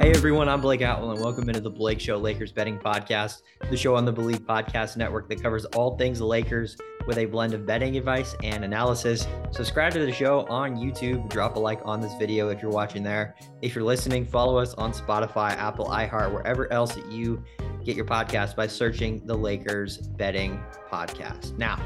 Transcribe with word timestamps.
Hey 0.00 0.12
everyone, 0.12 0.48
I'm 0.48 0.62
Blake 0.62 0.80
Atwell, 0.80 1.10
and 1.10 1.20
welcome 1.20 1.50
into 1.50 1.60
the 1.60 1.68
Blake 1.68 2.00
Show 2.00 2.16
Lakers 2.16 2.52
Betting 2.52 2.78
Podcast, 2.78 3.42
the 3.68 3.76
show 3.76 3.94
on 3.94 4.06
the 4.06 4.12
Believe 4.12 4.40
Podcast 4.46 4.96
Network 4.96 5.28
that 5.28 5.42
covers 5.42 5.66
all 5.66 5.98
things 5.98 6.22
Lakers 6.22 6.78
with 7.06 7.18
a 7.18 7.26
blend 7.26 7.52
of 7.52 7.66
betting 7.66 7.98
advice 7.98 8.34
and 8.42 8.64
analysis. 8.64 9.28
Subscribe 9.50 9.92
to 9.92 9.98
the 9.98 10.10
show 10.10 10.46
on 10.46 10.76
YouTube, 10.76 11.28
drop 11.28 11.56
a 11.56 11.58
like 11.58 11.82
on 11.84 12.00
this 12.00 12.14
video 12.18 12.48
if 12.48 12.62
you're 12.62 12.70
watching 12.70 13.02
there. 13.02 13.36
If 13.60 13.74
you're 13.74 13.84
listening, 13.84 14.24
follow 14.24 14.56
us 14.56 14.72
on 14.72 14.94
Spotify, 14.94 15.50
Apple, 15.58 15.88
iHeart, 15.88 16.32
wherever 16.32 16.72
else 16.72 16.96
you 17.10 17.44
get 17.84 17.94
your 17.94 18.06
podcast 18.06 18.56
by 18.56 18.68
searching 18.68 19.20
the 19.26 19.36
Lakers 19.36 19.98
Betting 19.98 20.62
Podcast. 20.90 21.58
Now, 21.58 21.78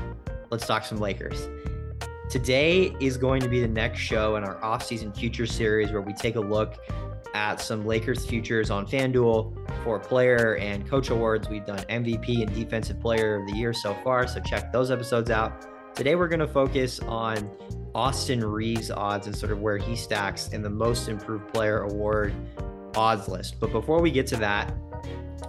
let's 0.53 0.68
talk 0.68 0.85
some 0.85 0.99
Lakers. 0.99 1.49
Today 2.30 2.96
is 3.00 3.17
going 3.18 3.43
to 3.43 3.49
be 3.49 3.61
the 3.61 3.68
next 3.68 4.00
show 4.00 4.36
in 4.36 4.44
our 4.44 4.57
offseason 4.61 5.14
future 5.14 5.46
series 5.46 5.93
where 5.93 6.00
we 6.00 6.14
take 6.14 6.36
a 6.36 6.40
look 6.40 6.75
at 7.35 7.61
some 7.61 7.86
Lakers 7.86 8.25
futures 8.25 8.71
on 8.71 8.86
FanDuel 8.86 9.85
for 9.85 10.00
player 10.00 10.57
and 10.57 10.89
coach 10.89 11.11
awards. 11.11 11.49
We've 11.49 11.66
done 11.66 11.80
MVP 11.80 12.43
and 12.43 12.52
defensive 12.54 12.99
player 12.99 13.36
of 13.36 13.46
the 13.46 13.57
year 13.57 13.75
so 13.75 13.94
far, 14.02 14.26
so 14.26 14.40
check 14.40 14.72
those 14.72 14.90
episodes 14.90 15.30
out. 15.30 15.94
Today, 15.94 16.14
we're 16.14 16.29
going 16.29 16.40
to 16.40 16.49
focus 16.49 16.99
on 17.00 17.50
Austin 17.94 18.44
Reaves 18.44 18.91
odds 18.91 19.27
and 19.27 19.36
sort 19.36 19.52
of 19.52 19.61
where 19.61 19.77
he 19.77 19.94
stacks 19.94 20.49
in 20.49 20.63
the 20.63 20.71
most 20.71 21.08
improved 21.08 21.52
player 21.52 21.80
award 21.82 22.35
odds 22.96 23.29
list. 23.29 23.61
But 23.61 23.71
before 23.71 24.00
we 24.00 24.11
get 24.11 24.27
to 24.29 24.36
that, 24.36 24.75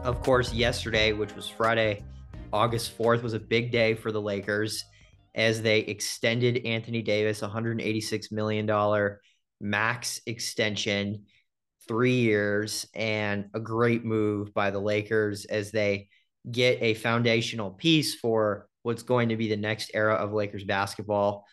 of 0.03 0.21
course, 0.21 0.53
yesterday, 0.53 1.13
which 1.13 1.33
was 1.35 1.47
Friday, 1.47 2.03
August 2.51 2.97
4th, 2.97 3.23
was 3.23 3.33
a 3.33 3.39
big 3.39 3.71
day 3.71 3.95
for 3.95 4.11
the 4.11 4.21
Lakers 4.21 4.85
as 5.35 5.61
they 5.61 5.79
extended 5.79 6.65
Anthony 6.65 7.01
Davis 7.01 7.41
$186 7.41 8.31
million 8.31 9.17
max 9.61 10.21
extension 10.25 11.25
three 11.87 12.19
years 12.19 12.87
and 12.95 13.49
a 13.53 13.59
great 13.59 14.03
move 14.03 14.53
by 14.53 14.71
the 14.71 14.79
Lakers 14.79 15.45
as 15.45 15.71
they 15.71 16.07
get 16.49 16.81
a 16.81 16.93
foundational 16.95 17.71
piece 17.71 18.15
for 18.15 18.67
what's 18.83 19.03
going 19.03 19.29
to 19.29 19.37
be 19.37 19.49
the 19.49 19.57
next 19.57 19.91
era 19.93 20.15
of 20.15 20.33
Lakers 20.33 20.63
basketball. 20.63 21.45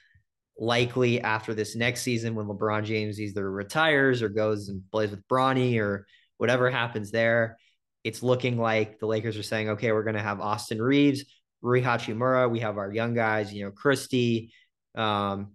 Likely 0.58 1.20
after 1.20 1.54
this 1.54 1.74
next 1.74 2.02
season, 2.02 2.34
when 2.34 2.46
LeBron 2.46 2.84
James 2.84 3.20
either 3.20 3.50
retires 3.50 4.22
or 4.22 4.28
goes 4.28 4.68
and 4.68 4.82
plays 4.92 5.10
with 5.10 5.26
Bronny 5.28 5.80
or 5.80 6.06
whatever 6.36 6.70
happens 6.70 7.10
there, 7.10 7.58
it's 8.04 8.22
looking 8.22 8.58
like 8.58 8.98
the 8.98 9.06
Lakers 9.06 9.36
are 9.38 9.42
saying, 9.42 9.70
okay, 9.70 9.92
we're 9.92 10.02
going 10.02 10.16
to 10.16 10.22
have 10.22 10.40
Austin 10.40 10.80
Reaves, 10.80 11.24
Rui 11.62 11.80
Hachimura. 11.80 12.50
We 12.50 12.60
have 12.60 12.76
our 12.76 12.92
young 12.92 13.14
guys, 13.14 13.52
you 13.54 13.64
know, 13.64 13.70
Christie, 13.70 14.52
um, 14.94 15.52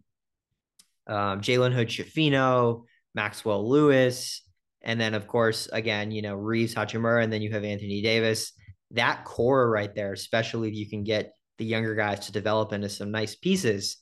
um, 1.05 1.41
Jalen 1.41 1.73
Hood 1.73 1.89
Schifino, 1.89 2.85
Maxwell 3.13 3.69
Lewis, 3.69 4.41
and 4.81 4.99
then, 4.99 5.13
of 5.13 5.27
course, 5.27 5.67
again, 5.71 6.11
you 6.11 6.21
know, 6.21 6.35
Reaves, 6.35 6.73
Hachimura, 6.73 7.23
and 7.23 7.31
then 7.31 7.41
you 7.41 7.51
have 7.51 7.63
Anthony 7.63 8.01
Davis. 8.01 8.53
That 8.91 9.25
core 9.25 9.69
right 9.69 9.93
there, 9.93 10.13
especially 10.13 10.69
if 10.69 10.75
you 10.75 10.89
can 10.89 11.03
get 11.03 11.33
the 11.57 11.65
younger 11.65 11.93
guys 11.93 12.25
to 12.25 12.31
develop 12.31 12.71
into 12.71 12.87
some 12.87 13.11
nice 13.11 13.35
pieces, 13.35 13.97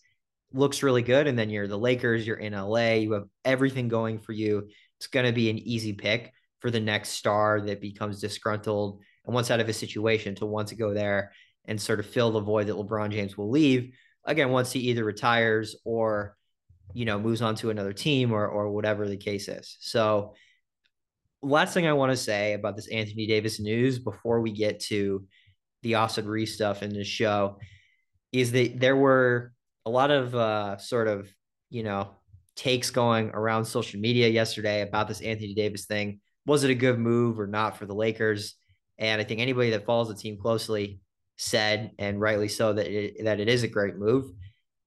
looks 0.53 0.83
really 0.83 1.01
good. 1.01 1.25
And 1.27 1.37
then 1.37 1.49
you're 1.49 1.67
the 1.67 1.77
Lakers, 1.77 2.27
you're 2.27 2.37
in 2.37 2.53
LA, 2.53 2.93
you 2.93 3.13
have 3.13 3.25
everything 3.43 3.87
going 3.87 4.19
for 4.19 4.33
you. 4.33 4.67
It's 4.99 5.07
going 5.07 5.25
to 5.25 5.31
be 5.31 5.49
an 5.49 5.57
easy 5.57 5.93
pick 5.93 6.31
for 6.59 6.69
the 6.69 6.79
next 6.79 7.09
star 7.09 7.61
that 7.61 7.81
becomes 7.81 8.21
disgruntled 8.21 9.01
and 9.25 9.33
wants 9.33 9.51
out 9.51 9.59
of 9.59 9.69
a 9.69 9.73
situation 9.73 10.35
to 10.35 10.45
want 10.45 10.67
to 10.69 10.75
go 10.75 10.93
there 10.93 11.31
and 11.67 11.81
sort 11.81 11.99
of 11.99 12.05
fill 12.05 12.31
the 12.31 12.39
void 12.39 12.67
that 12.67 12.75
LeBron 12.75 13.11
James 13.11 13.37
will 13.37 13.49
leave. 13.49 13.93
Again, 14.25 14.49
once 14.49 14.71
he 14.71 14.79
either 14.81 15.03
retires 15.03 15.75
or, 15.85 16.35
you 16.93 17.05
know, 17.05 17.19
moves 17.19 17.41
on 17.41 17.55
to 17.55 17.69
another 17.69 17.93
team 17.93 18.31
or 18.31 18.47
or 18.47 18.71
whatever 18.71 19.07
the 19.07 19.17
case 19.17 19.47
is. 19.47 19.77
So 19.79 20.33
last 21.41 21.73
thing 21.73 21.87
I 21.87 21.93
want 21.93 22.11
to 22.11 22.17
say 22.17 22.53
about 22.53 22.75
this 22.75 22.87
Anthony 22.87 23.27
Davis 23.27 23.59
news 23.59 23.99
before 23.99 24.41
we 24.41 24.51
get 24.51 24.79
to 24.81 25.25
the 25.83 25.95
Austin 25.95 26.27
Reaves 26.27 26.53
stuff 26.53 26.81
in 26.81 26.91
this 26.91 27.07
show 27.07 27.59
is 28.31 28.51
that 28.53 28.79
there 28.79 28.95
were 28.95 29.53
a 29.85 29.89
lot 29.89 30.09
of 30.09 30.33
uh, 30.33 30.77
sort 30.77 31.07
of, 31.07 31.29
you 31.69 31.83
know, 31.83 32.09
takes 32.55 32.89
going 32.89 33.29
around 33.29 33.65
social 33.65 33.99
media 33.99 34.27
yesterday 34.27 34.81
about 34.81 35.07
this 35.07 35.21
Anthony 35.21 35.53
Davis 35.53 35.85
thing. 35.85 36.19
Was 36.45 36.63
it 36.63 36.71
a 36.71 36.75
good 36.75 36.97
move 36.97 37.39
or 37.39 37.47
not 37.47 37.77
for 37.77 37.85
the 37.85 37.93
Lakers? 37.93 38.55
And 38.97 39.21
I 39.21 39.23
think 39.23 39.41
anybody 39.41 39.71
that 39.71 39.85
follows 39.85 40.07
the 40.07 40.15
team 40.15 40.37
closely 40.37 40.99
said, 41.37 41.91
and 41.99 42.19
rightly 42.19 42.47
so, 42.47 42.73
that 42.73 42.87
it, 42.87 43.23
that 43.23 43.39
it 43.39 43.47
is 43.47 43.63
a 43.63 43.67
great 43.67 43.97
move. 43.97 44.31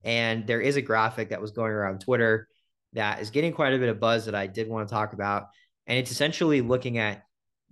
And 0.05 0.47
there 0.47 0.61
is 0.61 0.77
a 0.77 0.83
graphic 0.83 1.31
that 1.31 1.41
was 1.41 1.51
going 1.51 1.73
around 1.73 2.01
Twitter 2.01 2.49
that 2.95 3.21
is 3.21 3.31
getting 3.31 3.53
quite 3.53 3.75
a 3.75 3.79
bit 3.79 3.89
of 3.89 4.01
buzz 4.01 4.25
that 4.27 4.35
I 4.35 4.47
did 4.47 4.69
want 4.69 4.89
to 4.89 4.95
talk 4.95 5.13
about. 5.13 5.49
And 5.87 5.99
it's 5.99 6.11
essentially 6.11 6.61
looking 6.61 6.99
at 6.99 7.23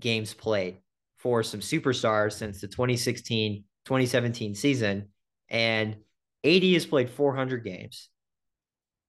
games 0.00 0.34
played 0.34 0.78
for 1.16 1.42
some 1.42 1.60
superstars 1.60 2.32
since 2.32 2.60
the 2.60 2.68
2016 2.68 3.64
2017 3.84 4.54
season. 4.54 5.08
And 5.48 5.96
AD 6.44 6.62
has 6.64 6.86
played 6.86 7.08
400 7.08 7.64
games. 7.64 8.10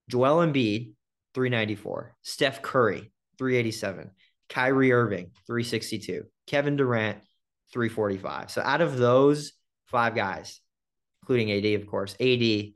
Joel 0.10 0.46
Embiid, 0.46 0.94
394. 1.34 2.16
Steph 2.22 2.62
Curry, 2.62 3.12
387. 3.38 4.12
Kyrie 4.50 4.92
Irving, 4.92 5.32
362. 5.48 6.24
Kevin 6.46 6.78
Durant, 6.78 7.18
345. 7.74 8.52
So 8.52 8.62
out 8.62 8.82
of 8.82 8.98
those 8.98 9.54
five 9.88 10.16
guys, 10.16 10.62
including 11.24 11.52
AD, 11.52 11.82
of 11.82 11.88
course, 11.88 12.16
AD 12.20 12.72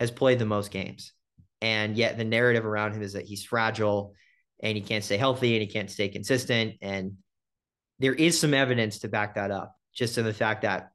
has 0.00 0.10
played 0.10 0.38
the 0.38 0.46
most 0.46 0.70
games. 0.70 1.12
And 1.60 1.96
yet 1.96 2.16
the 2.16 2.24
narrative 2.24 2.64
around 2.64 2.92
him 2.92 3.02
is 3.02 3.14
that 3.14 3.26
he's 3.26 3.44
fragile 3.44 4.14
and 4.62 4.76
he 4.76 4.82
can't 4.82 5.04
stay 5.04 5.16
healthy 5.16 5.54
and 5.54 5.62
he 5.62 5.68
can't 5.68 5.90
stay 5.90 6.08
consistent. 6.08 6.74
And 6.82 7.16
there 7.98 8.14
is 8.14 8.38
some 8.38 8.54
evidence 8.54 9.00
to 9.00 9.08
back 9.08 9.34
that 9.34 9.50
up, 9.50 9.74
just 9.92 10.18
in 10.18 10.24
the 10.24 10.32
fact 10.32 10.62
that 10.62 10.90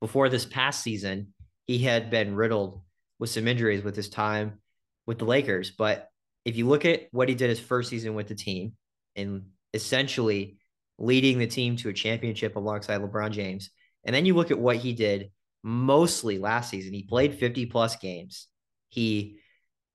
before 0.00 0.28
this 0.28 0.44
past 0.44 0.82
season, 0.82 1.32
he 1.66 1.78
had 1.78 2.10
been 2.10 2.34
riddled 2.34 2.82
with 3.18 3.30
some 3.30 3.48
injuries 3.48 3.82
with 3.82 3.96
his 3.96 4.08
time 4.08 4.60
with 5.06 5.18
the 5.18 5.24
Lakers. 5.24 5.70
But 5.70 6.08
if 6.44 6.56
you 6.56 6.66
look 6.66 6.84
at 6.84 7.08
what 7.10 7.28
he 7.28 7.34
did 7.34 7.50
his 7.50 7.60
first 7.60 7.90
season 7.90 8.14
with 8.14 8.28
the 8.28 8.34
team 8.34 8.72
and 9.16 9.46
essentially 9.74 10.58
leading 10.98 11.38
the 11.38 11.46
team 11.46 11.76
to 11.76 11.88
a 11.88 11.94
championship 11.94 12.56
alongside 12.56 13.00
LeBron 13.00 13.30
James, 13.30 13.70
and 14.04 14.14
then 14.14 14.26
you 14.26 14.34
look 14.34 14.50
at 14.50 14.58
what 14.58 14.76
he 14.76 14.92
did 14.92 15.30
mostly 15.62 16.38
last 16.38 16.70
season, 16.70 16.92
he 16.92 17.02
played 17.02 17.34
50 17.34 17.66
plus 17.66 17.96
games. 17.96 18.46
He 18.88 19.38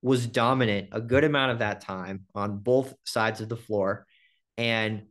was 0.02 0.28
dominant 0.28 0.90
a 0.92 1.02
good 1.02 1.24
amount 1.24 1.52
of 1.52 1.60
that 1.60 1.82
time 1.82 2.26
on 2.36 2.60
both 2.60 2.94
sides 3.06 3.42
of 3.42 3.50
the 3.50 3.56
floor 3.56 4.06
and 4.58 5.04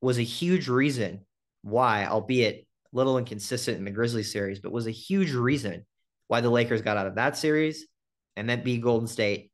was 0.00 0.18
a 0.18 0.22
huge 0.22 0.68
reason 0.68 1.20
why, 1.62 2.06
albeit 2.06 2.66
little 2.92 3.18
inconsistent 3.18 3.78
in 3.78 3.84
the 3.84 3.90
Grizzlies 3.90 4.32
series, 4.32 4.58
but 4.58 4.72
was 4.72 4.86
a 4.86 4.90
huge 4.90 5.32
reason 5.32 5.86
why 6.28 6.40
the 6.40 6.50
Lakers 6.50 6.82
got 6.82 6.96
out 6.96 7.06
of 7.06 7.16
that 7.16 7.36
series 7.36 7.86
and 8.36 8.48
then 8.48 8.62
beat 8.62 8.82
Golden 8.82 9.06
State 9.06 9.50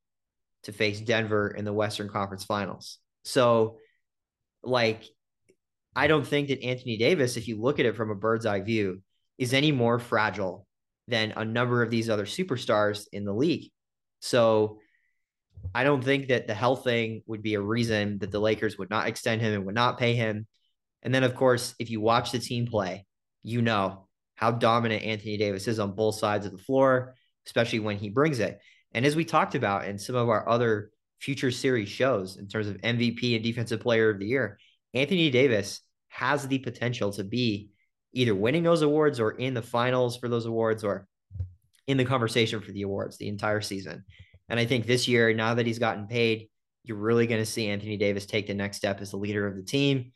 to 0.63 0.73
face 0.73 1.01
Denver 1.01 1.49
in 1.49 1.65
the 1.65 1.73
Western 1.73 2.09
Conference 2.09 2.45
Finals. 2.45 2.99
So, 3.25 3.79
like, 4.63 5.05
I 5.99 6.07
don't 6.07 6.25
think 6.25 6.47
that 6.47 6.63
Anthony 6.63 6.97
Davis, 6.97 7.37
if 7.37 7.49
you 7.49 7.61
look 7.61 7.81
at 7.81 7.87
it 7.87 7.97
from 7.97 8.11
a 8.13 8.15
bird's 8.15 8.47
eye 8.47 8.61
view, 8.61 9.03
is 9.37 9.53
any 9.53 9.73
more 9.73 9.99
fragile 9.99 10.65
than 11.09 11.33
a 11.35 11.45
number 11.45 11.83
of 11.83 11.91
these 11.91 12.09
other 12.09 12.25
superstars 12.25 13.09
in 13.13 13.25
the 13.25 13.33
league. 13.33 13.73
So 14.21 14.79
I 15.75 15.83
don't 15.83 16.05
think 16.05 16.29
that 16.29 16.47
the 16.47 16.55
health 16.55 16.85
thing 16.85 17.23
would 17.27 17.43
be 17.43 17.55
a 17.55 17.61
reason 17.61 18.19
that 18.21 18.31
the 18.31 18.39
Lakers 18.39 18.79
would 18.79 18.91
not 18.91 19.09
extend 19.09 19.43
him 19.43 19.53
and 19.53 19.67
would 19.67 19.75
not 19.75 19.99
pay 19.99 20.15
him. 20.15 20.47
And 21.03 21.13
then, 21.13 21.25
of 21.25 21.35
course, 21.35 21.75
if 21.81 21.91
you 21.91 22.01
watch 22.01 22.31
the 22.31 22.39
team 22.39 22.69
play, 22.69 23.05
you 23.43 23.61
know 23.61 24.07
how 24.37 24.53
dominant 24.53 25.03
Anthony 25.03 25.37
Davis 25.37 25.67
is 25.67 25.81
on 25.81 25.97
both 25.97 26.15
sides 26.15 26.47
of 26.47 26.53
the 26.53 26.59
floor, 26.63 27.17
especially 27.45 27.81
when 27.81 27.99
he 27.99 28.09
brings 28.09 28.39
it. 28.39 28.61
And 28.93 29.05
as 29.05 29.17
we 29.17 29.25
talked 29.25 29.57
about 29.57 29.89
in 29.89 29.99
some 29.99 30.15
of 30.15 30.29
our 30.29 30.49
other 30.49 30.93
future 31.19 31.51
series 31.51 31.89
shows 31.89 32.37
in 32.37 32.47
terms 32.47 32.69
of 32.69 32.77
MVP 32.83 33.35
and 33.35 33.43
defensive 33.43 33.81
player 33.81 34.11
of 34.11 34.21
the 34.21 34.27
year, 34.27 34.61
Anthony 34.95 35.31
Davis 35.31 35.81
has 36.09 36.47
the 36.47 36.59
potential 36.59 37.13
to 37.13 37.25
be 37.25 37.71
either 38.13 38.35
winning 38.35 38.63
those 38.63 38.83
awards 38.83 39.21
or 39.21 39.33
in 39.33 39.55
the 39.55 39.63
finals 39.63 40.17
for 40.17 40.29
those 40.29 40.47
awards 40.47 40.83
or 40.83 41.07
in 41.87 41.97
the 41.97 42.05
conversation 42.05 42.61
for 42.61 42.73
the 42.73 42.83
awards 42.83 43.17
the 43.17 43.29
entire 43.29 43.61
season. 43.61 44.05
And 44.49 44.59
I 44.59 44.65
think 44.65 44.87
this 44.87 45.09
year, 45.09 45.33
now 45.35 45.55
that 45.55 45.67
he's 45.67 45.79
gotten 45.79 46.07
paid, 46.07 46.49
you're 46.85 46.97
really 46.97 47.27
going 47.27 47.41
to 47.41 47.47
see 47.47 47.69
Anthony 47.69 47.97
Davis 47.97 48.27
take 48.27 48.47
the 48.47 48.55
next 48.55 48.79
step 48.79 49.01
as 49.01 49.11
the 49.11 49.19
leader 49.19 49.47
of 49.47 49.57
the 49.57 49.63
team. 49.63 50.13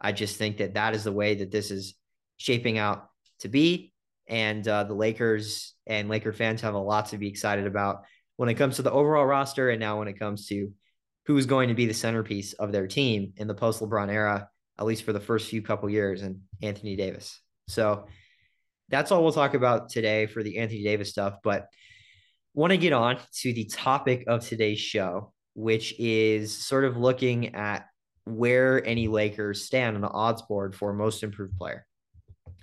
I 0.00 0.12
just 0.12 0.36
think 0.36 0.58
that 0.58 0.74
that 0.74 0.94
is 0.94 1.04
the 1.04 1.12
way 1.12 1.36
that 1.36 1.50
this 1.50 1.70
is 1.70 1.94
shaping 2.36 2.78
out 2.78 3.08
to 3.40 3.48
be. 3.48 3.92
And 4.28 4.66
uh, 4.66 4.84
the 4.84 4.94
Lakers 4.94 5.74
and 5.86 6.08
Laker 6.08 6.32
fans 6.32 6.60
have 6.62 6.74
a 6.74 6.78
lot 6.78 7.10
to 7.10 7.18
be 7.18 7.28
excited 7.28 7.66
about 7.66 8.02
when 8.36 8.48
it 8.48 8.54
comes 8.54 8.76
to 8.76 8.82
the 8.82 8.90
overall 8.90 9.24
roster 9.24 9.70
and 9.70 9.80
now 9.80 9.98
when 9.98 10.08
it 10.08 10.18
comes 10.18 10.48
to 10.48 10.72
who's 11.26 11.46
going 11.46 11.68
to 11.68 11.74
be 11.74 11.86
the 11.86 11.94
centerpiece 11.94 12.52
of 12.54 12.72
their 12.72 12.86
team 12.86 13.32
in 13.36 13.46
the 13.46 13.54
post 13.54 13.80
LeBron 13.80 14.10
era, 14.10 14.48
at 14.78 14.86
least 14.86 15.04
for 15.04 15.12
the 15.12 15.20
first 15.20 15.48
few 15.48 15.62
couple 15.62 15.88
years, 15.88 16.22
and 16.22 16.40
Anthony 16.62 16.96
Davis. 16.96 17.40
So 17.68 18.06
that's 18.88 19.10
all 19.10 19.22
we'll 19.22 19.32
talk 19.32 19.54
about 19.54 19.88
today 19.88 20.26
for 20.26 20.42
the 20.42 20.58
Anthony 20.58 20.84
Davis 20.84 21.10
stuff. 21.10 21.38
But 21.42 21.68
want 22.54 22.70
to 22.70 22.76
get 22.76 22.92
on 22.92 23.18
to 23.40 23.52
the 23.52 23.64
topic 23.64 24.24
of 24.26 24.46
today's 24.46 24.78
show, 24.78 25.32
which 25.54 25.94
is 25.98 26.56
sort 26.56 26.84
of 26.84 26.96
looking 26.96 27.54
at 27.54 27.86
where 28.24 28.84
any 28.84 29.08
Lakers 29.08 29.64
stand 29.64 29.96
on 29.96 30.02
the 30.02 30.10
odds 30.10 30.42
board 30.42 30.74
for 30.74 30.92
most 30.92 31.22
improved 31.22 31.56
player. 31.56 31.86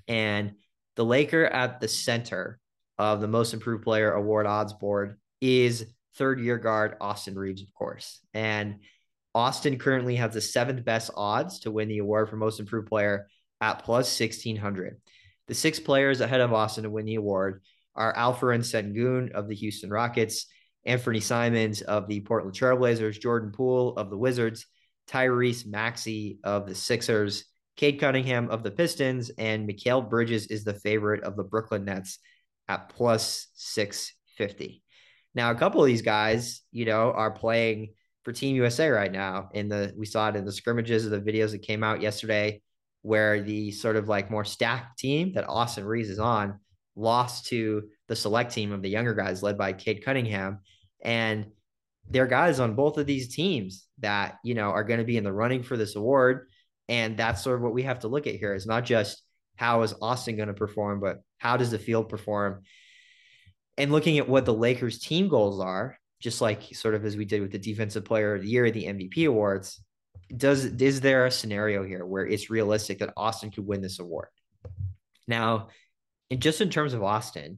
And 0.08 0.54
the 0.96 1.06
Laker 1.06 1.46
at 1.46 1.80
the 1.80 1.88
center 1.88 2.60
of 2.98 3.22
the 3.22 3.28
most 3.28 3.54
improved 3.54 3.84
player 3.84 4.12
award 4.12 4.46
odds 4.46 4.74
board 4.74 5.18
is 5.42 5.86
third 6.16 6.40
year 6.40 6.58
guard 6.58 6.96
Austin 7.02 7.36
Reaves, 7.36 7.62
of 7.62 7.74
course. 7.74 8.20
And 8.34 8.80
Austin 9.36 9.80
currently 9.80 10.16
has 10.16 10.34
the 10.34 10.42
seventh 10.42 10.86
best 10.86 11.10
odds 11.16 11.60
to 11.62 11.72
win 11.72 11.88
the 11.88 11.98
award 11.98 12.30
for 12.30 12.36
most 12.36 12.60
improved 12.60 12.88
player 12.88 13.28
at 13.62 13.84
plus 13.84 14.20
1600. 14.20 15.00
The 15.48 15.54
six 15.54 15.80
players 15.80 16.22
ahead 16.22 16.42
of 16.42 16.54
Austin 16.54 16.84
to 16.84 16.90
win 16.90 17.06
the 17.06 17.16
award 17.16 17.62
are 17.96 18.14
Alperen 18.16 18.62
Sengun 18.62 19.32
of 19.32 19.48
the 19.48 19.56
Houston 19.56 19.90
Rockets, 19.90 20.48
Anthony 20.86 21.20
Simons 21.20 21.82
of 21.82 22.08
the 22.08 22.22
Portland 22.22 22.56
Trailblazers, 22.56 23.20
Jordan 23.20 23.52
Poole 23.52 23.96
of 23.98 24.10
the 24.10 24.18
Wizards, 24.18 24.66
Tyrese 25.08 25.66
Maxey 25.66 26.40
of 26.44 26.68
the 26.68 26.76
Sixers, 26.76 27.46
Cade 27.76 28.00
Cunningham 28.00 28.50
of 28.50 28.64
the 28.64 28.72
Pistons, 28.72 29.32
and 29.38 29.68
Mikal 29.68 30.08
Bridges 30.10 30.48
is 30.48 30.64
the 30.64 30.74
favorite 30.74 31.24
of 31.24 31.36
the 31.36 31.44
Brooklyn 31.44 31.86
Nets 31.86 32.20
at 32.68 32.90
plus 32.90 33.48
650. 33.56 34.84
Now, 35.36 35.52
a 35.52 35.56
couple 35.56 35.82
of 35.82 35.88
these 35.88 36.04
guys, 36.04 36.62
you 36.72 36.86
know, 36.86 37.12
are 37.12 37.32
playing 37.32 37.94
for 38.24 38.32
Team 38.32 38.56
USA 38.56 38.90
right 38.90 39.12
now. 39.12 39.50
In 39.54 39.70
the 39.70 39.94
we 39.98 40.06
saw 40.06 40.30
it 40.30 40.36
in 40.36 40.46
the 40.46 40.52
scrimmages 40.52 41.06
of 41.06 41.12
the 41.12 41.20
videos 41.20 41.52
that 41.52 41.62
came 41.62 41.84
out 41.84 42.02
yesterday, 42.02 42.62
where 43.02 43.42
the 43.42 43.72
sort 43.72 43.96
of 43.96 44.08
like 44.08 44.32
more 44.32 44.46
stacked 44.46 44.98
team 45.00 45.34
that 45.34 45.48
Austin 45.48 45.86
Reaves 45.86 46.10
is 46.10 46.20
on 46.20 46.60
lost 46.96 47.48
to 47.48 47.84
the 48.08 48.16
select 48.16 48.54
team 48.54 48.72
of 48.72 48.82
the 48.82 48.90
younger 48.90 49.14
guys 49.14 49.44
led 49.44 49.58
by 49.58 49.74
Cade 49.74 50.04
Cunningham. 50.04 50.60
And 51.04 51.48
there 52.10 52.24
are 52.24 52.28
guys 52.28 52.60
on 52.60 52.76
both 52.76 52.98
of 52.98 53.06
these 53.06 53.34
teams 53.34 53.88
that, 54.00 54.36
you 54.44 54.54
know, 54.54 54.70
are 54.70 54.84
going 54.84 55.00
to 55.00 55.06
be 55.06 55.18
in 55.18 55.24
the 55.24 55.34
running 55.34 55.64
for 55.64 55.78
this 55.78 55.96
award. 55.96 56.48
And 56.90 57.18
that's 57.18 57.44
sort 57.44 57.58
of 57.58 57.64
what 57.64 57.74
we 57.74 57.84
have 57.84 58.00
to 58.00 58.08
look 58.08 58.28
at 58.28 58.36
here 58.36 58.54
is 58.54 58.66
not 58.66 58.86
just 58.86 59.24
how 59.56 59.82
is 59.84 59.96
Austin 60.02 60.36
going 60.36 60.50
to 60.50 60.54
perform, 60.54 61.00
but 61.00 61.22
how 61.38 61.58
does 61.58 61.72
the 61.72 61.80
field 61.80 62.10
perform? 62.10 62.64
And 63.78 63.92
looking 63.92 64.18
at 64.20 64.30
what 64.30 64.46
the 64.46 64.54
Lakers 64.54 65.00
team 65.00 65.30
goals 65.30 65.60
are, 65.60 65.98
just 66.24 66.40
like 66.40 66.64
sort 66.74 66.96
of 66.96 67.04
as 67.04 67.18
we 67.18 67.26
did 67.26 67.42
with 67.42 67.52
the 67.52 67.60
defensive 67.60 68.06
player 68.06 68.34
of 68.34 68.42
the 68.42 68.48
year, 68.48 68.72
the 68.72 68.86
MVP 68.86 69.28
awards, 69.28 69.84
does 70.36 70.64
is 70.64 71.02
there 71.02 71.26
a 71.26 71.32
scenario 71.32 71.84
here 71.84 72.06
where 72.06 72.26
it's 72.26 72.50
realistic 72.50 73.00
that 73.00 73.14
Austin 73.18 73.52
could 73.52 73.68
win 73.68 73.82
this 73.82 74.00
award? 74.00 74.30
Now, 75.28 75.68
and 76.32 76.42
just 76.42 76.62
in 76.62 76.70
terms 76.70 76.94
of 76.94 77.04
Austin, 77.04 77.58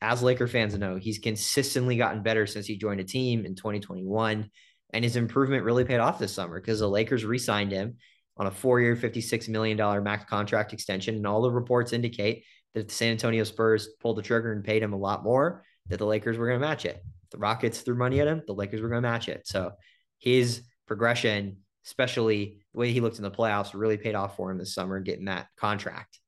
as 0.00 0.22
Laker 0.22 0.46
fans 0.46 0.76
know, 0.78 0.96
he's 0.96 1.18
consistently 1.18 1.96
gotten 1.98 2.22
better 2.22 2.46
since 2.46 2.66
he 2.66 2.78
joined 2.78 3.00
a 3.00 3.04
team 3.04 3.44
in 3.44 3.54
2021. 3.54 4.50
And 4.94 5.04
his 5.04 5.16
improvement 5.16 5.64
really 5.64 5.84
paid 5.84 5.98
off 5.98 6.18
this 6.18 6.32
summer 6.32 6.58
because 6.58 6.80
the 6.80 6.88
Lakers 6.88 7.24
re 7.24 7.38
signed 7.38 7.72
him 7.72 7.96
on 8.38 8.46
a 8.46 8.50
four 8.50 8.80
year, 8.80 8.96
$56 8.96 9.48
million 9.48 9.76
max 10.02 10.24
contract 10.24 10.72
extension. 10.72 11.16
And 11.16 11.26
all 11.26 11.42
the 11.42 11.50
reports 11.50 11.92
indicate 11.92 12.44
that 12.74 12.88
the 12.88 12.94
San 12.94 13.10
Antonio 13.10 13.44
Spurs 13.44 13.88
pulled 14.00 14.16
the 14.16 14.22
trigger 14.22 14.52
and 14.52 14.64
paid 14.64 14.82
him 14.82 14.92
a 14.94 14.98
lot 14.98 15.22
more, 15.22 15.64
that 15.88 15.98
the 15.98 16.06
Lakers 16.06 16.38
were 16.38 16.46
going 16.46 16.60
to 16.60 16.66
match 16.66 16.86
it. 16.86 17.02
The 17.36 17.40
Rockets 17.40 17.82
threw 17.82 17.94
money 17.94 18.20
at 18.20 18.26
him, 18.26 18.42
the 18.46 18.54
Lakers 18.54 18.80
were 18.80 18.88
going 18.88 19.02
to 19.02 19.08
match 19.08 19.28
it. 19.28 19.46
So 19.46 19.72
his 20.18 20.62
progression, 20.86 21.58
especially 21.84 22.62
the 22.72 22.80
way 22.80 22.92
he 22.92 23.02
looked 23.02 23.18
in 23.18 23.24
the 23.24 23.30
playoffs, 23.30 23.74
really 23.74 23.98
paid 23.98 24.14
off 24.14 24.36
for 24.36 24.50
him 24.50 24.56
this 24.56 24.74
summer 24.74 25.00
getting 25.00 25.26
that 25.26 25.48
contract. 25.58 26.18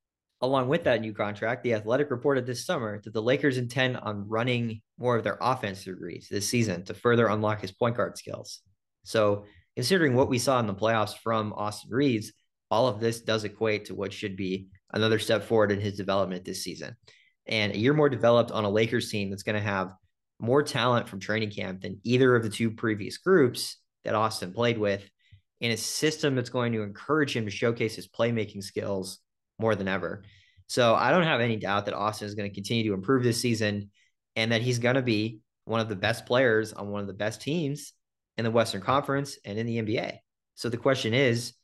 Along 0.43 0.69
with 0.69 0.85
that 0.85 1.01
new 1.01 1.15
contract, 1.15 1.65
the 1.65 1.73
Athletic 1.73 2.11
reported 2.11 2.45
this 2.45 2.67
summer 2.67 3.01
that 3.03 3.15
the 3.15 3.23
Lakers 3.23 3.57
intend 3.57 3.97
on 3.97 4.29
running 4.29 4.83
more 4.99 5.17
of 5.17 5.25
their 5.25 5.39
offensive 5.41 5.97
reads 5.99 6.29
this 6.29 6.47
season 6.47 6.85
to 6.85 6.95
further 6.95 7.27
unlock 7.29 7.63
his 7.63 7.73
point 7.73 7.97
guard 7.97 8.19
skills. 8.19 8.61
So, 9.03 9.47
considering 9.75 10.15
what 10.15 10.29
we 10.29 10.39
saw 10.39 10.61
in 10.61 10.67
the 10.67 10.75
playoffs 10.75 11.17
from 11.17 11.55
Austin 11.55 11.91
Reaves, 11.91 12.33
all 12.71 12.87
of 12.87 13.01
this 13.01 13.23
does 13.23 13.45
equate 13.45 13.87
to 13.87 13.95
what 13.95 14.13
should 14.13 14.37
be 14.37 14.69
another 14.93 15.19
step 15.19 15.45
forward 15.45 15.73
in 15.73 15.81
his 15.81 15.97
development 15.97 16.45
this 16.45 16.63
season. 16.63 16.95
And 17.47 17.73
a 17.73 17.79
year 17.79 17.95
more 17.95 18.11
developed 18.11 18.51
on 18.51 18.65
a 18.65 18.71
Lakers 18.71 19.11
team 19.11 19.31
that's 19.31 19.43
going 19.43 19.57
to 19.57 19.63
have 19.63 19.95
more 20.41 20.63
talent 20.63 21.09
from 21.09 21.21
training 21.21 21.51
camp 21.51 21.83
than 21.83 22.01
either 22.05 22.35
of 22.37 22.43
the 22.43 22.51
two 22.51 22.71
previous 22.71 23.19
groups 23.19 23.77
that 24.05 24.15
Austin 24.15 24.53
played 24.53 24.79
with, 24.79 25.09
in 25.61 25.73
a 25.73 25.77
system 25.77 26.35
that's 26.35 26.51
going 26.51 26.73
to 26.73 26.83
encourage 26.83 27.35
him 27.35 27.45
to 27.45 27.51
showcase 27.51 27.97
his 27.97 28.09
playmaking 28.09 28.63
skills 28.63 29.19
more 29.59 29.75
than 29.75 29.89
ever. 29.89 30.23
So 30.69 30.95
I 30.95 31.11
don't 31.11 31.25
have 31.25 31.41
any 31.41 31.57
doubt 31.57 31.87
that 31.87 31.95
Austin 31.95 32.29
is 32.29 32.35
going 32.35 32.49
to 32.49 32.55
continue 32.55 32.85
to 32.85 32.95
improve 32.95 33.25
this 33.25 33.41
season 33.41 33.91
and 34.37 34.53
that 34.53 34.63
he's 34.63 34.79
going 34.79 34.95
to 34.95 35.03
be 35.03 35.41
one 35.65 35.81
of 35.81 35.89
the 35.89 35.97
best 35.97 36.27
players 36.27 36.73
on 36.73 36.91
one 36.91 37.01
of 37.01 37.07
the 37.07 37.13
best 37.13 37.41
teams 37.41 37.93
in 38.37 38.45
the 38.45 38.51
Western 38.51 38.81
Conference 38.81 39.37
and 39.45 39.59
in 39.59 39.67
the 39.67 39.83
NBA. 39.83 40.19
So 40.55 40.69
the 40.69 40.77
question 40.77 41.15
is, 41.15 41.55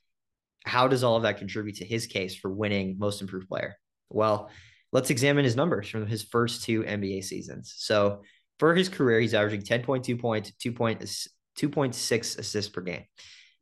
how 0.64 0.88
does 0.88 1.04
all 1.04 1.16
of 1.16 1.22
that 1.22 1.38
contribute 1.38 1.76
to 1.76 1.84
his 1.84 2.06
case 2.06 2.34
for 2.34 2.50
winning 2.50 2.96
most 2.98 3.20
improved 3.20 3.48
player? 3.48 3.76
Well, 4.08 4.50
let's 4.92 5.10
examine 5.10 5.44
his 5.44 5.56
numbers 5.56 5.88
from 5.88 6.06
his 6.06 6.22
first 6.22 6.64
two 6.64 6.82
NBA 6.82 7.24
seasons. 7.24 7.74
So 7.76 8.22
for 8.58 8.74
his 8.74 8.88
career, 8.88 9.20
he's 9.20 9.34
averaging 9.34 9.62
10.2 9.62 10.18
points, 10.20 10.52
2.6 10.62 12.38
assists 12.38 12.68
per 12.70 12.80
game. 12.80 13.04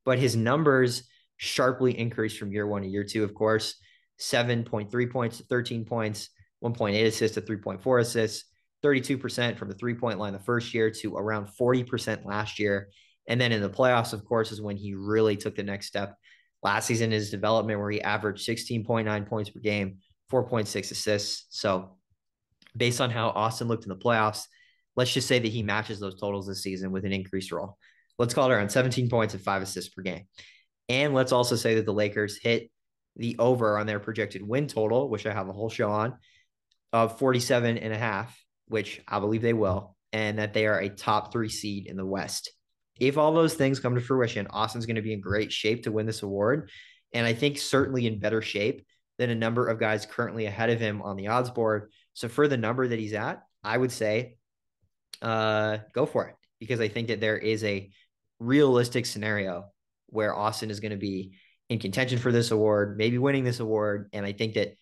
But 0.04 0.18
his 0.18 0.36
numbers 0.36 1.04
sharply 1.36 1.98
increased 1.98 2.38
from 2.38 2.52
year 2.52 2.66
one 2.66 2.82
to 2.82 2.88
year 2.88 3.04
two, 3.04 3.24
of 3.24 3.34
course. 3.34 3.76
7.3 4.20 5.10
points 5.10 5.38
to 5.38 5.44
13 5.44 5.84
points, 5.84 6.28
1.8 6.62 7.06
assists 7.06 7.34
to 7.34 7.42
3.4 7.42 8.00
assists, 8.00 8.44
32% 8.84 9.56
from 9.56 9.68
the 9.68 9.74
three 9.74 9.94
point 9.94 10.18
line 10.18 10.32
the 10.32 10.38
first 10.38 10.74
year 10.74 10.90
to 10.90 11.16
around 11.16 11.48
40% 11.60 12.24
last 12.24 12.58
year. 12.58 12.88
And 13.28 13.40
then 13.40 13.52
in 13.52 13.62
the 13.62 13.70
playoffs, 13.70 14.12
of 14.12 14.24
course, 14.24 14.52
is 14.52 14.60
when 14.60 14.76
he 14.76 14.94
really 14.94 15.36
took 15.36 15.56
the 15.56 15.62
next 15.62 15.86
step. 15.86 16.16
Last 16.62 16.86
season, 16.86 17.10
his 17.10 17.30
development, 17.30 17.80
where 17.80 17.90
he 17.90 18.00
averaged 18.00 18.46
16.9 18.46 19.28
points 19.28 19.50
per 19.50 19.60
game, 19.60 19.98
4.6 20.30 20.90
assists. 20.90 21.46
So, 21.50 21.96
based 22.76 23.00
on 23.00 23.10
how 23.10 23.30
Austin 23.30 23.68
looked 23.68 23.84
in 23.84 23.88
the 23.88 23.96
playoffs, 23.96 24.46
let's 24.96 25.12
just 25.12 25.28
say 25.28 25.38
that 25.38 25.48
he 25.48 25.62
matches 25.62 26.00
those 26.00 26.18
totals 26.20 26.46
this 26.46 26.62
season 26.62 26.92
with 26.92 27.04
an 27.04 27.12
increased 27.12 27.52
role. 27.52 27.78
Let's 28.18 28.34
call 28.34 28.50
it 28.50 28.54
around 28.54 28.70
17 28.70 29.08
points 29.08 29.34
and 29.34 29.42
five 29.42 29.62
assists 29.62 29.92
per 29.94 30.02
game. 30.02 30.26
And 30.88 31.14
let's 31.14 31.32
also 31.32 31.56
say 31.56 31.76
that 31.76 31.86
the 31.86 31.92
Lakers 31.92 32.38
hit 32.38 32.70
the 33.16 33.36
over 33.38 33.78
on 33.78 33.86
their 33.86 34.00
projected 34.00 34.46
win 34.46 34.66
total, 34.66 35.08
which 35.08 35.26
I 35.26 35.32
have 35.32 35.48
a 35.48 35.52
whole 35.52 35.70
show 35.70 35.90
on, 35.90 36.14
of 36.92 37.18
47 37.18 37.78
and 37.78 37.92
a 37.92 37.98
half, 37.98 38.38
which 38.68 39.00
I 39.08 39.20
believe 39.20 39.42
they 39.42 39.52
will, 39.52 39.96
and 40.12 40.38
that 40.38 40.52
they 40.52 40.66
are 40.66 40.78
a 40.78 40.88
top 40.88 41.32
three 41.32 41.48
seed 41.48 41.86
in 41.86 41.96
the 41.96 42.06
West. 42.06 42.52
If 43.00 43.18
all 43.18 43.32
those 43.32 43.54
things 43.54 43.80
come 43.80 43.94
to 43.94 44.00
fruition, 44.00 44.46
Austin's 44.48 44.86
going 44.86 44.96
to 44.96 45.02
be 45.02 45.12
in 45.12 45.20
great 45.20 45.52
shape 45.52 45.84
to 45.84 45.92
win 45.92 46.06
this 46.06 46.22
award. 46.22 46.70
And 47.12 47.26
I 47.26 47.32
think 47.32 47.58
certainly 47.58 48.06
in 48.06 48.20
better 48.20 48.42
shape 48.42 48.86
than 49.18 49.30
a 49.30 49.34
number 49.34 49.68
of 49.68 49.78
guys 49.78 50.06
currently 50.06 50.46
ahead 50.46 50.70
of 50.70 50.80
him 50.80 51.02
on 51.02 51.16
the 51.16 51.28
odds 51.28 51.50
board. 51.50 51.90
So 52.14 52.28
for 52.28 52.48
the 52.48 52.56
number 52.56 52.86
that 52.86 52.98
he's 52.98 53.14
at, 53.14 53.42
I 53.64 53.76
would 53.76 53.92
say 53.92 54.36
uh, 55.22 55.78
go 55.94 56.04
for 56.04 56.28
it 56.28 56.36
because 56.60 56.80
I 56.80 56.88
think 56.88 57.08
that 57.08 57.20
there 57.20 57.38
is 57.38 57.64
a 57.64 57.90
realistic 58.38 59.06
scenario 59.06 59.66
where 60.08 60.36
Austin 60.36 60.70
is 60.70 60.80
going 60.80 60.90
to 60.90 60.98
be 60.98 61.32
in 61.68 61.78
contention 61.78 62.18
for 62.18 62.32
this 62.32 62.50
award, 62.50 62.98
maybe 62.98 63.18
winning 63.18 63.44
this 63.44 63.60
award. 63.60 64.10
And 64.12 64.26
I 64.26 64.32
think 64.32 64.54
that 64.54 64.74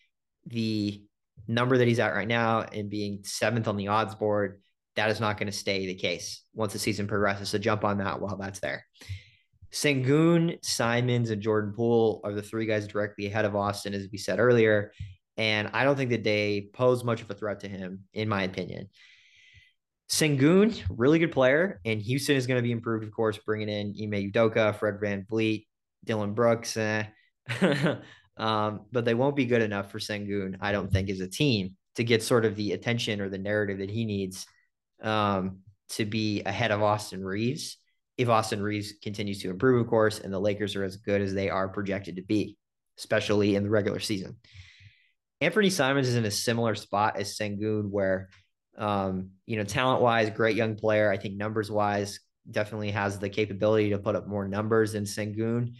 the 0.46 1.02
number 1.46 1.78
that 1.78 1.86
he's 1.86 2.00
at 2.00 2.14
right 2.14 2.26
now 2.26 2.62
and 2.62 2.90
being 2.90 3.20
seventh 3.22 3.68
on 3.68 3.76
the 3.76 3.88
odds 3.88 4.14
board, 4.14 4.60
that 4.96 5.10
is 5.10 5.20
not 5.20 5.38
going 5.38 5.46
to 5.46 5.56
stay 5.56 5.86
the 5.86 5.94
case 5.94 6.42
once 6.52 6.72
the 6.72 6.78
season 6.78 7.06
progresses. 7.06 7.48
So 7.48 7.58
jump 7.58 7.84
on 7.84 7.98
that 7.98 8.20
while 8.20 8.36
that's 8.36 8.60
there. 8.60 8.84
Sengun, 9.72 10.58
Simons, 10.64 11.30
and 11.30 11.40
Jordan 11.40 11.72
Poole 11.72 12.20
are 12.24 12.32
the 12.32 12.42
three 12.42 12.66
guys 12.66 12.88
directly 12.88 13.26
ahead 13.26 13.44
of 13.44 13.54
Austin, 13.54 13.94
as 13.94 14.08
we 14.10 14.18
said 14.18 14.40
earlier. 14.40 14.92
And 15.36 15.70
I 15.72 15.84
don't 15.84 15.96
think 15.96 16.10
that 16.10 16.24
they 16.24 16.70
pose 16.72 17.04
much 17.04 17.22
of 17.22 17.30
a 17.30 17.34
threat 17.34 17.60
to 17.60 17.68
him, 17.68 18.00
in 18.12 18.28
my 18.28 18.42
opinion. 18.42 18.88
Sengun, 20.10 20.82
really 20.90 21.20
good 21.20 21.32
player, 21.32 21.80
and 21.84 22.02
Houston 22.02 22.36
is 22.36 22.46
going 22.46 22.58
to 22.58 22.62
be 22.62 22.72
improved, 22.72 23.04
of 23.04 23.12
course, 23.12 23.38
bringing 23.38 23.68
in 23.68 23.94
Ime 24.02 24.30
Udoka, 24.30 24.74
Fred 24.76 24.98
VanVleet, 25.00 25.66
Dillon 26.04 26.34
Brooks. 26.34 26.76
Eh. 26.76 27.04
um, 28.36 28.80
but 28.90 29.04
they 29.04 29.14
won't 29.14 29.36
be 29.36 29.46
good 29.46 29.62
enough 29.62 29.90
for 29.90 30.00
Sengun, 30.00 30.56
I 30.60 30.72
don't 30.72 30.90
think, 30.90 31.10
as 31.10 31.20
a 31.20 31.28
team 31.28 31.76
to 31.94 32.04
get 32.04 32.22
sort 32.22 32.44
of 32.44 32.56
the 32.56 32.72
attention 32.72 33.20
or 33.20 33.28
the 33.28 33.38
narrative 33.38 33.78
that 33.78 33.90
he 33.90 34.04
needs 34.04 34.46
um, 35.02 35.60
to 35.90 36.04
be 36.04 36.42
ahead 36.42 36.72
of 36.72 36.82
Austin 36.82 37.24
Reaves. 37.24 37.76
If 38.18 38.28
Austin 38.28 38.62
Reaves 38.62 38.94
continues 39.02 39.40
to 39.42 39.50
improve, 39.50 39.80
of 39.80 39.88
course, 39.88 40.18
and 40.18 40.32
the 40.32 40.40
Lakers 40.40 40.76
are 40.76 40.84
as 40.84 40.96
good 40.96 41.22
as 41.22 41.32
they 41.32 41.50
are 41.50 41.68
projected 41.68 42.16
to 42.16 42.22
be, 42.22 42.56
especially 42.98 43.54
in 43.54 43.62
the 43.62 43.70
regular 43.70 44.00
season. 44.00 44.36
Anthony 45.40 45.70
Simons 45.70 46.08
is 46.08 46.16
in 46.16 46.26
a 46.26 46.30
similar 46.30 46.74
spot 46.74 47.16
as 47.16 47.36
Sengun, 47.36 47.90
where, 47.90 48.28
um, 48.80 49.30
you 49.46 49.56
know, 49.56 49.64
talent 49.64 50.02
wise, 50.02 50.30
great 50.30 50.56
young 50.56 50.74
player. 50.74 51.12
I 51.12 51.18
think 51.18 51.36
numbers 51.36 51.70
wise, 51.70 52.18
definitely 52.50 52.90
has 52.90 53.18
the 53.18 53.28
capability 53.28 53.90
to 53.90 53.98
put 53.98 54.16
up 54.16 54.26
more 54.26 54.48
numbers 54.48 54.92
than 54.92 55.04
Sengun 55.04 55.74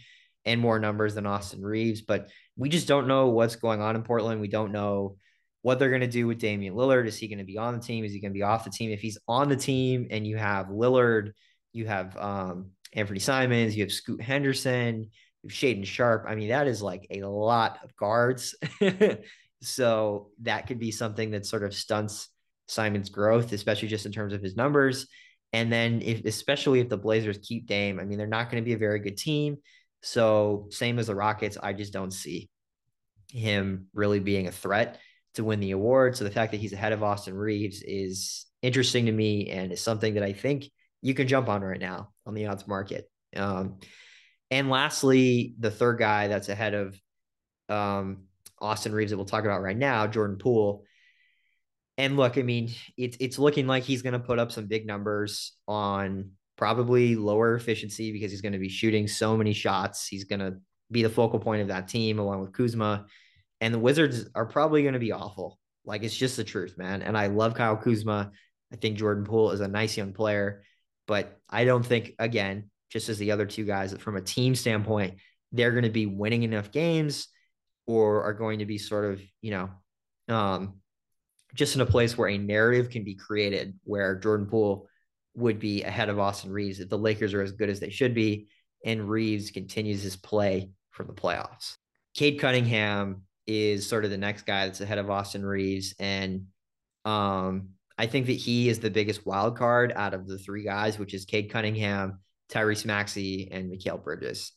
and 0.45 0.61
more 0.61 0.79
numbers 0.79 1.15
than 1.15 1.25
Austin 1.25 1.61
Reaves. 1.61 2.01
But 2.01 2.29
we 2.55 2.69
just 2.69 2.87
don't 2.87 3.07
know 3.07 3.29
what's 3.29 3.55
going 3.55 3.81
on 3.81 3.95
in 3.95 4.03
Portland. 4.03 4.39
We 4.39 4.47
don't 4.47 4.71
know 4.71 5.17
what 5.63 5.79
they're 5.79 5.89
going 5.89 6.01
to 6.01 6.07
do 6.07 6.27
with 6.27 6.39
Damian 6.39 6.75
Lillard. 6.75 7.07
Is 7.07 7.17
he 7.17 7.27
going 7.27 7.39
to 7.39 7.43
be 7.43 7.57
on 7.57 7.73
the 7.73 7.83
team? 7.83 8.05
Is 8.05 8.13
he 8.13 8.21
going 8.21 8.33
to 8.33 8.37
be 8.37 8.43
off 8.43 8.63
the 8.63 8.69
team? 8.69 8.91
If 8.91 9.01
he's 9.01 9.17
on 9.27 9.49
the 9.49 9.55
team 9.55 10.07
and 10.11 10.25
you 10.25 10.37
have 10.37 10.67
Lillard, 10.67 11.31
you 11.73 11.87
have 11.87 12.15
um, 12.17 12.71
Anthony 12.93 13.19
Simons, 13.19 13.75
you 13.75 13.83
have 13.83 13.91
Scoot 13.91 14.21
Henderson, 14.21 15.09
Shaedon 15.47 15.85
Sharpe. 15.85 16.25
I 16.27 16.35
mean, 16.35 16.49
that 16.49 16.67
is 16.67 16.81
like 16.81 17.07
a 17.09 17.21
lot 17.23 17.79
of 17.83 17.95
guards. 17.95 18.55
so 19.61 20.29
that 20.41 20.67
could 20.67 20.79
be 20.79 20.91
something 20.91 21.31
that 21.31 21.45
sort 21.45 21.63
of 21.63 21.73
stunts 21.73 22.29
Simons' 22.71 23.09
growth, 23.09 23.51
especially 23.51 23.87
just 23.87 24.05
in 24.05 24.11
terms 24.11 24.33
of 24.33 24.41
his 24.41 24.55
numbers. 24.55 25.07
And 25.53 25.71
then, 25.71 26.01
if, 26.01 26.23
especially 26.25 26.79
if 26.79 26.89
the 26.89 26.97
Blazers 26.97 27.39
keep 27.39 27.67
Dame, 27.67 27.99
I 27.99 28.05
mean, 28.05 28.17
they're 28.17 28.27
not 28.27 28.49
going 28.49 28.63
to 28.63 28.65
be 28.65 28.73
a 28.73 28.77
very 28.77 28.99
good 28.99 29.17
team. 29.17 29.57
So, 30.01 30.67
same 30.69 30.97
as 30.97 31.07
the 31.07 31.15
Rockets, 31.15 31.57
I 31.61 31.73
just 31.73 31.91
don't 31.91 32.11
see 32.11 32.49
him 33.29 33.87
really 33.93 34.19
being 34.19 34.47
a 34.47 34.51
threat 34.51 34.99
to 35.35 35.43
win 35.43 35.59
the 35.59 35.71
award. 35.71 36.15
So, 36.15 36.23
the 36.23 36.31
fact 36.31 36.51
that 36.51 36.61
he's 36.61 36.73
ahead 36.73 36.93
of 36.93 37.03
Austin 37.03 37.33
Reaves 37.33 37.83
is 37.83 38.45
interesting 38.61 39.07
to 39.07 39.11
me 39.11 39.49
and 39.49 39.73
is 39.73 39.81
something 39.81 40.13
that 40.13 40.23
I 40.23 40.33
think 40.33 40.71
you 41.01 41.13
can 41.13 41.27
jump 41.27 41.49
on 41.49 41.61
right 41.61 41.79
now 41.79 42.11
on 42.25 42.33
the 42.33 42.45
odds 42.45 42.67
market. 42.67 43.09
Um, 43.35 43.79
and 44.49 44.69
lastly, 44.69 45.55
the 45.59 45.71
third 45.71 45.99
guy 45.99 46.27
that's 46.27 46.49
ahead 46.49 46.73
of 46.73 46.99
um, 47.67 48.23
Austin 48.59 48.93
Reaves 48.93 49.11
that 49.11 49.17
we'll 49.17 49.25
talk 49.25 49.43
about 49.43 49.61
right 49.61 49.77
now, 49.77 50.07
Jordan 50.07 50.37
Poole. 50.37 50.85
And 52.01 52.17
look, 52.17 52.39
I 52.39 52.41
mean, 52.41 52.71
it's 52.97 53.15
it's 53.19 53.37
looking 53.37 53.67
like 53.67 53.83
he's 53.83 54.01
going 54.01 54.13
to 54.13 54.19
put 54.19 54.39
up 54.39 54.51
some 54.51 54.65
big 54.65 54.87
numbers 54.87 55.53
on 55.67 56.31
probably 56.57 57.15
lower 57.15 57.53
efficiency 57.53 58.11
because 58.11 58.31
he's 58.31 58.41
going 58.41 58.53
to 58.53 58.59
be 58.59 58.69
shooting 58.69 59.07
so 59.07 59.37
many 59.37 59.53
shots. 59.53 60.07
He's 60.07 60.23
going 60.23 60.39
to 60.39 60.55
be 60.89 61.03
the 61.03 61.09
focal 61.11 61.37
point 61.37 61.61
of 61.61 61.67
that 61.67 61.87
team 61.87 62.17
along 62.17 62.41
with 62.41 62.53
Kuzma. 62.53 63.05
And 63.61 63.71
the 63.71 63.77
Wizards 63.77 64.25
are 64.33 64.47
probably 64.47 64.81
going 64.81 64.95
to 64.95 64.99
be 64.99 65.11
awful. 65.11 65.59
Like 65.85 66.01
it's 66.01 66.17
just 66.17 66.37
the 66.37 66.43
truth, 66.43 66.75
man. 66.75 67.03
And 67.03 67.15
I 67.15 67.27
love 67.27 67.53
Kyle 67.53 67.77
Kuzma. 67.77 68.31
I 68.73 68.75
think 68.77 68.97
Jordan 68.97 69.23
Poole 69.23 69.51
is 69.51 69.59
a 69.59 69.67
nice 69.67 69.95
young 69.95 70.11
player, 70.11 70.63
but 71.05 71.39
I 71.47 71.65
don't 71.65 71.85
think 71.85 72.15
again 72.17 72.71
just 72.89 73.09
as 73.09 73.19
the 73.19 73.31
other 73.31 73.45
two 73.45 73.63
guys, 73.63 73.93
from 73.99 74.17
a 74.17 74.21
team 74.21 74.55
standpoint, 74.55 75.17
they're 75.51 75.71
going 75.71 75.83
to 75.83 75.91
be 75.91 76.07
winning 76.07 76.41
enough 76.41 76.71
games 76.71 77.27
or 77.85 78.23
are 78.23 78.33
going 78.33 78.57
to 78.57 78.65
be 78.65 78.79
sort 78.79 79.05
of, 79.05 79.21
you 79.41 79.51
know, 79.51 79.69
um, 80.27 80.81
just 81.53 81.75
in 81.75 81.81
a 81.81 81.85
place 81.85 82.17
where 82.17 82.29
a 82.29 82.37
narrative 82.37 82.89
can 82.89 83.03
be 83.03 83.15
created 83.15 83.77
where 83.83 84.15
Jordan 84.15 84.47
Poole 84.47 84.87
would 85.35 85.59
be 85.59 85.83
ahead 85.83 86.09
of 86.09 86.19
Austin 86.19 86.51
Reaves 86.51 86.79
if 86.79 86.89
the 86.89 86.97
Lakers 86.97 87.33
are 87.33 87.41
as 87.41 87.51
good 87.51 87.69
as 87.69 87.79
they 87.79 87.89
should 87.89 88.13
be 88.13 88.47
and 88.85 89.09
Reaves 89.09 89.51
continues 89.51 90.01
his 90.01 90.15
play 90.15 90.71
from 90.89 91.07
the 91.07 91.13
playoffs. 91.13 91.77
Cade 92.15 92.39
Cunningham 92.39 93.23
is 93.47 93.87
sort 93.87 94.05
of 94.05 94.11
the 94.11 94.17
next 94.17 94.45
guy 94.45 94.65
that's 94.65 94.81
ahead 94.81 94.97
of 94.97 95.09
Austin 95.09 95.45
Reaves 95.45 95.93
And 95.99 96.47
um, 97.05 97.69
I 97.97 98.07
think 98.07 98.27
that 98.27 98.33
he 98.33 98.69
is 98.69 98.79
the 98.79 98.89
biggest 98.89 99.25
wild 99.25 99.57
card 99.57 99.93
out 99.95 100.13
of 100.13 100.27
the 100.27 100.37
three 100.37 100.63
guys, 100.63 100.99
which 100.99 101.13
is 101.13 101.25
Cade 101.25 101.51
Cunningham, 101.51 102.19
Tyrese 102.49 102.85
Maxey, 102.85 103.49
and 103.51 103.71
Mikal 103.71 104.03
Bridges. 104.03 104.51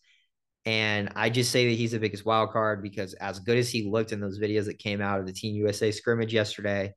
And 0.66 1.10
I 1.14 1.28
just 1.28 1.50
say 1.50 1.68
that 1.68 1.76
he's 1.76 1.92
the 1.92 1.98
biggest 1.98 2.24
wild 2.24 2.50
card 2.50 2.82
because 2.82 3.12
as 3.14 3.38
good 3.38 3.58
as 3.58 3.70
he 3.70 3.88
looked 3.88 4.12
in 4.12 4.20
those 4.20 4.38
videos 4.38 4.64
that 4.66 4.78
came 4.78 5.00
out 5.00 5.20
of 5.20 5.26
the 5.26 5.32
Team 5.32 5.54
USA 5.56 5.90
scrimmage 5.90 6.32
yesterday, 6.32 6.94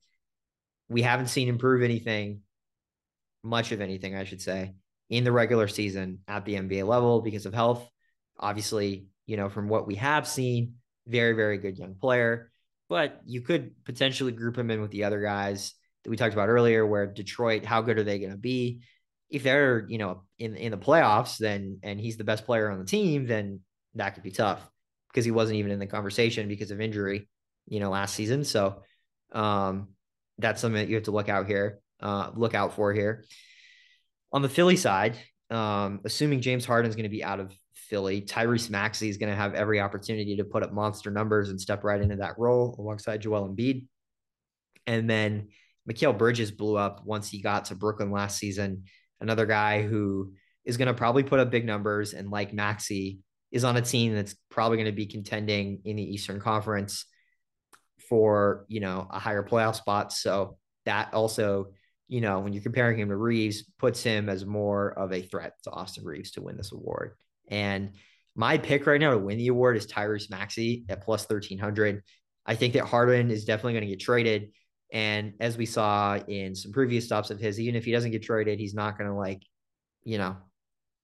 we 0.90 1.02
haven't 1.02 1.28
seen 1.28 1.50
him 1.50 1.58
prove 1.58 1.84
anything, 1.84 2.42
much 3.44 3.74
of 3.74 3.82
anything, 3.82 4.16
I 4.16 4.24
should 4.24 4.42
say, 4.42 4.74
in 5.10 5.26
the 5.26 5.34
regular 5.34 5.68
season 5.68 6.20
at 6.28 6.46
the 6.46 6.56
NBA 6.56 6.88
level 6.88 7.22
because 7.22 7.46
of 7.46 7.54
health. 7.54 7.88
Obviously, 8.40 9.08
you 9.26 9.36
know, 9.36 9.50
from 9.50 9.68
what 9.68 9.86
we 9.86 9.96
have 9.96 10.28
seen, 10.28 10.76
very, 11.06 11.34
very 11.34 11.58
good 11.58 11.78
young 11.78 11.96
player. 11.96 12.52
But 12.90 13.22
you 13.26 13.42
could 13.42 13.84
potentially 13.84 14.32
group 14.32 14.58
him 14.58 14.72
in 14.72 14.82
with 14.82 14.92
the 14.92 15.04
other 15.04 15.22
guys 15.22 15.74
that 16.04 16.10
we 16.10 16.16
talked 16.16 16.34
about 16.34 16.48
earlier, 16.48 16.86
where 16.86 17.06
Detroit, 17.06 17.66
how 17.66 17.82
good 17.82 17.98
are 17.98 18.04
they 18.04 18.20
going 18.20 18.32
to 18.32 18.38
be? 18.38 18.82
If 19.30 19.44
they're 19.44 19.86
you 19.88 19.98
know 19.98 20.24
in 20.40 20.56
in 20.56 20.72
the 20.72 20.78
playoffs, 20.78 21.38
then 21.38 21.80
and 21.84 22.00
he's 22.00 22.18
the 22.18 22.24
best 22.24 22.46
player 22.46 22.70
on 22.70 22.80
the 22.80 22.86
team, 22.86 23.28
then 23.28 23.62
that 23.96 24.14
could 24.14 24.24
be 24.24 24.32
tough 24.32 24.62
because 25.10 25.26
he 25.26 25.32
wasn't 25.32 25.58
even 25.58 25.72
in 25.72 25.80
the 25.80 25.88
conversation 25.88 26.48
because 26.48 26.72
of 26.72 26.80
injury, 26.80 27.28
you 27.68 27.80
know, 27.80 27.90
last 27.90 28.14
season. 28.16 28.44
So 28.44 28.84
um, 29.32 29.90
that's 30.38 30.62
something 30.62 30.82
that 30.82 30.90
you 30.90 30.96
have 30.96 31.06
to 31.06 31.12
look 31.12 31.30
out 31.30 31.48
here, 31.48 31.80
uh, 32.02 32.32
look 32.36 32.54
out 32.54 32.74
for 32.76 32.94
here. 32.94 33.24
On 34.32 34.42
the 34.42 34.50
Philly 34.50 34.76
side, 34.76 35.18
um, 35.50 36.02
assuming 36.04 36.42
James 36.42 36.66
Harden 36.66 36.90
is 36.90 36.96
going 36.96 37.04
to 37.04 37.10
be 37.10 37.24
out 37.24 37.40
of 37.40 37.56
Philly, 37.74 38.22
Tyrese 38.22 38.70
Maxey 38.70 39.10
is 39.10 39.18
going 39.18 39.32
to 39.32 39.36
have 39.36 39.56
every 39.56 39.80
opportunity 39.80 40.36
to 40.38 40.44
put 40.44 40.64
up 40.64 40.74
monster 40.74 41.10
numbers 41.10 41.50
and 41.50 41.60
step 41.60 41.84
right 41.84 42.02
into 42.02 42.18
that 42.18 42.38
role 42.38 42.76
alongside 42.78 43.22
Joel 43.22 43.48
Embiid. 43.48 43.88
And 44.86 45.10
then 45.10 45.48
Mikal 45.90 46.18
Bridges 46.18 46.52
blew 46.52 46.78
up 46.78 47.06
once 47.06 47.30
he 47.30 47.42
got 47.42 47.66
to 47.66 47.76
Brooklyn 47.76 48.12
last 48.12 48.38
season 48.38 48.84
another 49.22 49.46
guy 49.46 49.82
who 49.82 50.34
is 50.66 50.78
going 50.78 50.88
to 50.88 50.94
probably 50.94 51.24
put 51.24 51.40
up 51.40 51.50
big 51.50 51.66
numbers 51.66 52.14
and 52.14 52.30
like 52.30 52.54
Maxey 52.54 53.20
is 53.52 53.64
on 53.64 53.78
a 53.78 53.82
team 53.82 54.14
that's 54.14 54.36
probably 54.50 54.78
going 54.78 54.88
to 54.88 54.92
be 54.92 55.06
contending 55.06 55.82
in 55.86 55.96
the 55.96 56.04
Eastern 56.04 56.40
Conference 56.40 57.06
for, 58.10 58.66
you 58.68 58.80
know, 58.80 59.08
a 59.10 59.20
higher 59.20 59.44
playoff 59.44 59.76
spot. 59.76 60.12
So 60.12 60.58
that 60.86 61.14
also, 61.14 61.68
you 62.08 62.22
know, 62.22 62.40
when 62.40 62.54
you're 62.54 62.64
comparing 62.64 63.00
him 63.00 63.10
to 63.10 63.16
Reaves, 63.16 63.64
puts 63.80 64.04
him 64.04 64.30
as 64.30 64.46
more 64.46 64.98
of 64.98 65.14
a 65.14 65.22
threat 65.22 65.54
to 65.64 65.72
Austin 65.72 66.06
Reaves 66.06 66.32
to 66.32 66.42
win 66.42 66.58
this 66.58 66.72
award. 66.72 67.16
And 67.48 67.94
my 68.36 68.58
pick 68.58 68.86
right 68.86 69.00
now 69.00 69.12
to 69.12 69.18
win 69.18 69.38
the 69.38 69.48
award 69.48 69.78
is 69.78 69.88
Tyrese 69.88 70.30
Maxey 70.30 70.86
at 70.90 71.02
plus 71.02 71.28
1300. 71.28 72.04
I 72.46 72.56
think 72.56 72.74
that 72.74 72.86
Harden 72.86 73.32
is 73.32 73.46
definitely 73.46 73.74
going 73.74 73.86
to 73.86 73.90
get 73.90 74.00
traded. 74.00 74.52
And 74.92 75.34
as 75.40 75.58
we 75.58 75.66
saw 75.66 76.16
in 76.16 76.56
some 76.56 76.72
previous 76.72 77.06
stops 77.06 77.30
of 77.30 77.40
his, 77.40 77.60
even 77.60 77.76
if 77.76 77.86
he 77.86 77.92
doesn't 77.92 78.12
get 78.12 78.24
traded, 78.24 78.60
he's 78.60 78.74
not 78.74 78.98
going 78.98 79.10
to 79.10 79.16
like, 79.16 79.42
you 80.04 80.18
know, 80.18 80.38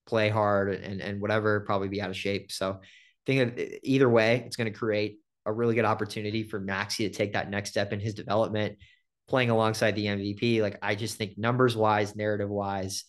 play 0.05 0.29
hard 0.29 0.73
and, 0.73 1.01
and 1.01 1.21
whatever, 1.21 1.61
probably 1.61 1.89
be 1.89 2.01
out 2.01 2.09
of 2.09 2.17
shape. 2.17 2.51
So 2.51 2.79
I 2.81 2.81
think 3.25 3.59
either 3.83 4.09
way, 4.09 4.43
it's 4.45 4.55
going 4.55 4.71
to 4.71 4.77
create 4.77 5.19
a 5.45 5.51
really 5.51 5.75
good 5.75 5.85
opportunity 5.85 6.43
for 6.43 6.59
Maxey 6.59 7.07
to 7.07 7.13
take 7.13 7.33
that 7.33 7.49
next 7.49 7.71
step 7.71 7.91
in 7.91 7.99
his 7.99 8.13
development, 8.13 8.77
playing 9.27 9.49
alongside 9.49 9.95
the 9.95 10.05
MVP. 10.05 10.61
Like 10.61 10.77
I 10.81 10.95
just 10.95 11.17
think 11.17 11.37
numbers 11.37 11.75
wise, 11.75 12.15
narrative 12.15 12.49
wise, 12.49 13.03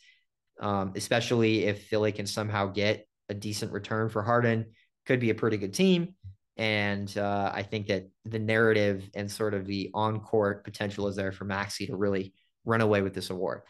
um, 0.60 0.92
especially 0.96 1.64
if 1.64 1.84
Philly 1.86 2.12
can 2.12 2.26
somehow 2.26 2.66
get 2.66 3.06
a 3.28 3.34
decent 3.34 3.72
return 3.72 4.08
for 4.08 4.22
Harden, 4.22 4.66
could 5.06 5.20
be 5.20 5.30
a 5.30 5.34
pretty 5.34 5.56
good 5.56 5.74
team. 5.74 6.14
And 6.56 7.16
uh, 7.18 7.50
I 7.52 7.62
think 7.62 7.88
that 7.88 8.08
the 8.24 8.38
narrative 8.38 9.10
and 9.14 9.30
sort 9.30 9.54
of 9.54 9.66
the 9.66 9.90
on 9.92 10.20
court 10.20 10.64
potential 10.64 11.08
is 11.08 11.16
there 11.16 11.32
for 11.32 11.44
Maxey 11.44 11.86
to 11.86 11.96
really 11.96 12.32
run 12.64 12.80
away 12.80 13.02
with 13.02 13.14
this 13.14 13.30
award. 13.30 13.62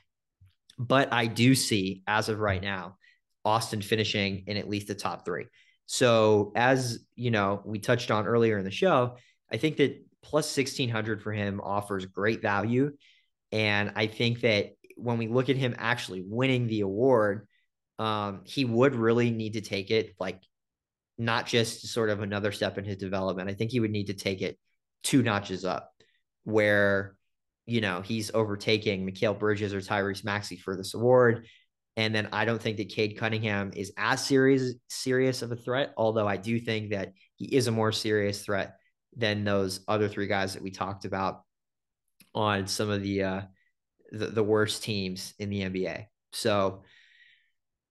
But 0.79 1.12
I 1.12 1.26
do 1.26 1.55
see, 1.55 2.03
as 2.07 2.29
of 2.29 2.41
right 2.41 2.62
now, 2.62 2.97
Austin 3.45 3.81
finishing 3.81 4.45
in 4.47 4.57
at 4.57 4.69
least 4.69 4.88
the 4.88 4.95
top 4.95 5.25
three. 5.25 5.47
So, 5.87 6.53
as 6.57 6.99
you 7.14 7.31
know, 7.31 7.62
we 7.64 7.79
touched 7.79 8.11
on 8.11 8.26
earlier 8.26 8.59
in 8.59 8.64
the 8.64 8.71
show, 8.71 9.17
I 9.53 9.57
think 9.57 9.76
that 9.76 10.05
plus 10.23 10.57
1600 10.57 11.23
for 11.23 11.33
him 11.33 11.61
offers 11.62 12.07
great 12.07 12.41
value. 12.41 12.93
And 13.53 13.93
I 13.95 14.07
think 14.07 14.41
that 14.41 14.73
when 14.97 15.19
we 15.19 15.29
look 15.29 15.49
at 15.49 15.57
him 15.57 15.75
actually 15.79 16.23
winning 16.26 16.67
the 16.67 16.81
award, 16.81 17.47
um, 17.99 18.41
he 18.45 18.64
would 18.64 18.95
really 18.95 19.31
need 19.31 19.53
to 19.53 19.61
take 19.61 19.91
it 19.91 20.14
like 20.19 20.41
not 21.18 21.47
just 21.47 21.88
sort 21.88 22.11
of 22.11 22.21
another 22.21 22.52
step 22.52 22.78
in 22.78 22.85
his 22.85 22.97
development. 22.97 23.49
I 23.49 23.54
think 23.54 23.71
he 23.71 23.80
would 23.80 23.90
need 23.90 24.06
to 24.06 24.14
take 24.14 24.42
it 24.42 24.59
two 25.02 25.23
notches 25.23 25.64
up 25.64 25.92
where, 26.44 27.16
you 27.66 27.80
know, 27.80 28.00
he's 28.00 28.33
overtaking 28.35 29.06
Mikal 29.06 29.38
Bridges 29.38 29.73
or 29.73 29.80
Tyrese 29.80 30.25
Maxey 30.25 30.56
for 30.56 30.76
this 30.76 30.94
award. 30.94 31.47
And 31.97 32.14
then 32.14 32.28
I 32.33 32.44
don't 32.44 32.61
think 32.61 32.78
that 32.78 32.88
Cade 32.88 33.16
Cunningham 33.18 33.73
is 33.75 33.92
as 33.97 34.25
serious 34.25 34.75
serious 34.88 35.42
of 35.42 35.52
a 35.52 35.56
threat, 35.56 35.94
although 35.97 36.26
I 36.26 36.37
do 36.37 36.59
think 36.59 36.90
that 36.90 37.12
he 37.37 37.54
is 37.54 37.68
a 37.68 37.73
more 37.73 37.92
serious 37.92 38.44
threat 38.44 38.76
than 39.16 39.44
those 39.44 39.80
other 39.87 40.09
three 40.09 40.26
guys 40.26 40.54
that 40.54 40.62
we 40.62 40.73
talked 40.73 41.04
about 41.04 41.42
on 42.35 42.66
some 42.66 42.90
of 42.90 43.02
the 43.02 43.23
uh 43.23 43.40
the, 44.11 44.26
the 44.26 44.42
worst 44.42 44.83
teams 44.83 45.35
in 45.38 45.50
the 45.50 45.61
NBA. 45.62 46.06
So 46.33 46.83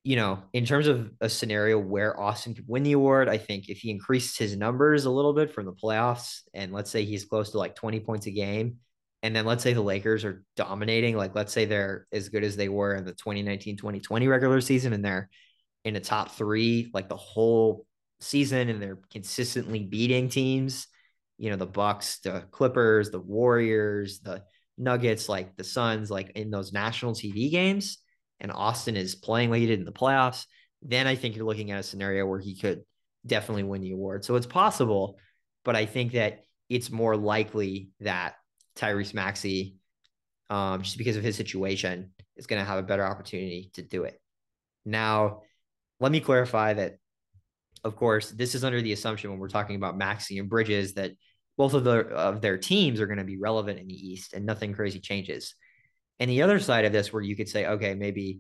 you 0.04 0.18
know, 0.18 0.44
in 0.52 0.66
terms 0.66 0.88
of 0.88 1.12
a 1.22 1.30
scenario 1.30 1.80
where 1.80 2.20
Austin 2.20 2.54
could 2.54 2.68
win 2.68 2.84
the 2.84 2.92
award, 2.92 3.30
I 3.30 3.38
think 3.38 3.70
if 3.70 3.80
he 3.80 3.90
increased 3.90 4.38
his 4.38 4.58
numbers 4.58 5.06
a 5.06 5.12
little 5.12 5.34
bit 5.34 5.54
from 5.54 5.66
the 5.66 5.72
playoffs, 5.72 6.42
and 6.54 6.74
let's 6.74 6.92
say 6.92 7.06
he's 7.06 7.24
close 7.24 7.52
to 7.52 7.58
like 7.58 7.76
20 7.76 8.02
points 8.02 8.28
a 8.28 8.32
game, 8.32 8.80
and 9.22 9.34
then 9.34 9.46
let's 9.46 9.64
say 9.64 9.72
the 9.72 9.82
Lakers 9.82 10.26
are 10.26 10.44
dominating, 10.58 11.16
like 11.16 11.34
let's 11.36 11.54
say 11.54 11.64
they're 11.64 12.06
as 12.12 12.28
good 12.28 12.44
as 12.44 12.58
they 12.58 12.68
were 12.68 12.96
in 12.96 13.06
the 13.06 13.14
2019 13.14 13.78
2020 13.78 14.28
regular 14.28 14.60
season, 14.60 14.92
and 14.92 15.06
they're 15.06 15.30
in 15.86 15.94
the 15.94 16.02
top 16.02 16.32
three 16.32 16.92
like 16.94 17.08
the 17.08 17.16
whole 17.16 17.86
season, 18.20 18.68
and 18.68 18.82
they're 18.82 19.00
consistently 19.10 19.80
beating 19.80 20.28
teams, 20.28 20.88
you 21.38 21.50
know, 21.50 21.56
the 21.56 21.66
Bucks, 21.66 22.20
the 22.20 22.44
Clippers, 22.52 23.10
the 23.10 23.22
Warriors, 23.22 24.20
the 24.20 24.44
Nuggets, 24.78 25.30
like 25.30 25.56
the 25.56 25.64
Suns, 25.64 26.12
like 26.12 26.32
in 26.32 26.52
those 26.52 26.74
national 26.74 27.14
TV 27.14 27.50
games 27.50 28.03
and 28.44 28.52
Austin 28.52 28.96
is 28.96 29.16
playing 29.16 29.50
like 29.50 29.62
he 29.62 29.66
did 29.66 29.80
in 29.80 29.86
the 29.86 29.92
playoffs, 29.92 30.46
then 30.82 31.08
I 31.08 31.16
think 31.16 31.36
you're 31.36 31.46
looking 31.46 31.72
at 31.72 31.80
a 31.80 31.84
scenario 31.84 32.26
where 32.26 32.40
he 32.40 32.56
could 32.56 32.84
definitely 33.26 33.64
win 33.64 33.82
the 33.82 33.92
award. 33.92 34.26
So 34.26 34.36
it's 34.36 34.46
possible, 34.46 35.18
but 35.64 35.76
I 35.76 35.86
think 35.86 36.12
that 36.12 36.42
it's 36.70 36.92
more 36.92 37.16
likely 37.16 37.90
that 38.02 38.36
Tyrese 38.76 39.14
Maxey, 39.14 39.78
um, 40.50 40.84
just 40.84 40.98
because 40.98 41.16
of 41.16 41.24
his 41.24 41.36
situation, 41.36 42.12
is 42.36 42.48
going 42.48 42.62
to 42.62 42.68
have 42.68 42.80
a 42.80 42.84
better 42.84 43.06
opportunity 43.06 43.72
to 43.74 43.82
do 43.82 44.04
it. 44.04 44.20
Now, 44.86 45.42
let 46.00 46.12
me 46.12 46.20
clarify 46.20 46.74
that 46.74 46.98
of 47.84 47.96
course, 47.96 48.32
this 48.32 48.56
is 48.56 48.64
under 48.64 48.82
the 48.82 48.94
assumption 48.94 49.30
when 49.30 49.40
we're 49.40 49.50
talking 49.50 49.76
about 49.76 49.98
Maxey 49.98 50.40
and 50.40 50.50
Bridges 50.50 50.94
that 50.94 51.12
both 51.58 51.74
of 51.74 51.84
their 51.84 52.10
of 52.12 52.42
their 52.42 52.58
teams 52.58 53.00
are 53.00 53.08
going 53.08 53.18
to 53.18 53.24
be 53.24 53.38
relevant 53.38 53.80
in 53.80 53.88
the 53.88 53.94
East 53.94 54.34
and 54.34 54.46
nothing 54.46 54.74
crazy 54.74 55.00
changes. 55.00 55.56
And 56.20 56.30
the 56.30 56.42
other 56.44 56.60
side 56.60 56.86
of 56.86 56.94
this, 56.94 57.12
where 57.12 57.22
you 57.22 57.36
could 57.36 57.50
say, 57.50 57.66
okay, 57.66 57.96
maybe 57.96 58.40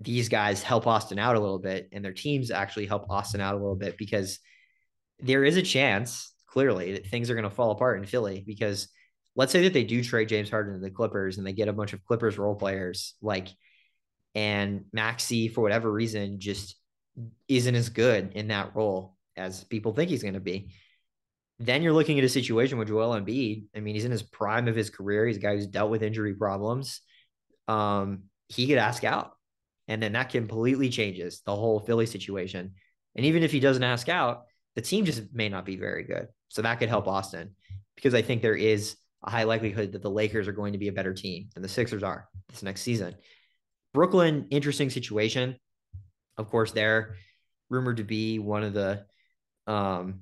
these 0.00 0.28
guys 0.28 0.62
help 0.62 0.86
Austin 0.86 1.18
out 1.18 1.36
a 1.36 1.40
little 1.40 1.58
bit, 1.58 1.88
and 1.92 2.04
their 2.04 2.12
teams 2.12 2.50
actually 2.50 2.86
help 2.86 3.06
Austin 3.10 3.40
out 3.40 3.54
a 3.54 3.58
little 3.58 3.76
bit 3.76 3.96
because 3.96 4.38
there 5.20 5.44
is 5.44 5.56
a 5.56 5.62
chance, 5.62 6.34
clearly, 6.46 6.92
that 6.92 7.06
things 7.06 7.30
are 7.30 7.34
going 7.34 7.44
to 7.44 7.50
fall 7.50 7.70
apart 7.70 7.98
in 7.98 8.06
Philly. 8.06 8.42
Because 8.46 8.88
let's 9.36 9.52
say 9.52 9.62
that 9.62 9.72
they 9.72 9.84
do 9.84 10.02
trade 10.02 10.28
James 10.28 10.50
Harden 10.50 10.74
to 10.74 10.80
the 10.80 10.90
Clippers 10.90 11.38
and 11.38 11.46
they 11.46 11.52
get 11.52 11.68
a 11.68 11.72
bunch 11.72 11.92
of 11.92 12.04
Clippers 12.04 12.38
role 12.38 12.56
players, 12.56 13.14
like, 13.22 13.48
and 14.34 14.84
Maxey, 14.92 15.48
for 15.48 15.60
whatever 15.60 15.90
reason, 15.90 16.40
just 16.40 16.76
isn't 17.48 17.74
as 17.74 17.88
good 17.88 18.32
in 18.34 18.48
that 18.48 18.74
role 18.74 19.16
as 19.36 19.64
people 19.64 19.92
think 19.92 20.10
he's 20.10 20.22
going 20.22 20.34
to 20.34 20.40
be. 20.40 20.72
Then 21.60 21.82
you're 21.82 21.92
looking 21.92 22.18
at 22.18 22.24
a 22.24 22.28
situation 22.28 22.78
with 22.78 22.88
Joel 22.88 23.20
Embiid. 23.20 23.66
I 23.76 23.80
mean, 23.80 23.94
he's 23.94 24.06
in 24.06 24.10
his 24.10 24.22
prime 24.22 24.66
of 24.66 24.74
his 24.74 24.88
career. 24.88 25.26
He's 25.26 25.36
a 25.36 25.40
guy 25.40 25.54
who's 25.54 25.66
dealt 25.66 25.90
with 25.90 26.02
injury 26.02 26.34
problems. 26.34 27.02
Um, 27.68 28.24
he 28.48 28.66
could 28.66 28.78
ask 28.78 29.04
out. 29.04 29.32
And 29.86 30.02
then 30.02 30.12
that 30.12 30.30
completely 30.30 30.88
changes 30.88 31.42
the 31.44 31.54
whole 31.54 31.78
Philly 31.78 32.06
situation. 32.06 32.72
And 33.14 33.26
even 33.26 33.42
if 33.42 33.52
he 33.52 33.60
doesn't 33.60 33.82
ask 33.82 34.08
out, 34.08 34.44
the 34.74 34.80
team 34.80 35.04
just 35.04 35.22
may 35.34 35.50
not 35.50 35.66
be 35.66 35.76
very 35.76 36.04
good. 36.04 36.28
So 36.48 36.62
that 36.62 36.78
could 36.78 36.88
help 36.88 37.06
Austin 37.06 37.54
because 37.94 38.14
I 38.14 38.22
think 38.22 38.40
there 38.40 38.56
is 38.56 38.96
a 39.22 39.30
high 39.30 39.44
likelihood 39.44 39.92
that 39.92 40.02
the 40.02 40.10
Lakers 40.10 40.48
are 40.48 40.52
going 40.52 40.72
to 40.72 40.78
be 40.78 40.88
a 40.88 40.92
better 40.92 41.12
team 41.12 41.50
than 41.52 41.62
the 41.62 41.68
Sixers 41.68 42.02
are 42.02 42.28
this 42.48 42.62
next 42.62 42.80
season. 42.80 43.14
Brooklyn, 43.92 44.46
interesting 44.50 44.88
situation. 44.88 45.56
Of 46.38 46.48
course, 46.48 46.72
they're 46.72 47.16
rumored 47.68 47.98
to 47.98 48.04
be 48.04 48.38
one 48.38 48.62
of 48.62 48.72
the 48.72 49.04
um, 49.66 50.20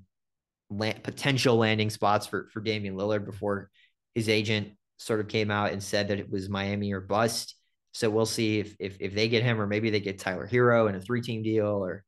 land, 0.71 1.03
potential 1.03 1.57
landing 1.57 1.91
spots 1.91 2.27
for 2.27 2.49
for 2.53 2.61
Damian 2.61 2.95
Lillard 2.95 3.25
before 3.25 3.71
his 4.15 4.29
agent 4.29 4.73
sort 4.99 5.21
of 5.21 5.29
came 5.29 5.51
out 5.51 5.73
and 5.73 5.83
said 5.83 6.09
that 6.09 6.19
it 6.19 6.31
was 6.31 6.49
Miami 6.49 6.93
or 6.93 7.01
bust. 7.01 7.55
So 7.93 8.11
we'll 8.11 8.27
see 8.27 8.61
if 8.61 8.77
if 8.79 8.97
if 9.01 9.15
they 9.15 9.29
get 9.29 9.43
him 9.43 9.61
or 9.61 9.67
maybe 9.67 9.91
they 9.91 10.01
get 10.01 10.19
Tyler 10.19 10.47
Herro 10.47 10.89
in 10.89 10.95
a 10.95 11.01
three 11.01 11.23
team 11.23 11.43
deal 11.43 11.85
or 11.85 12.05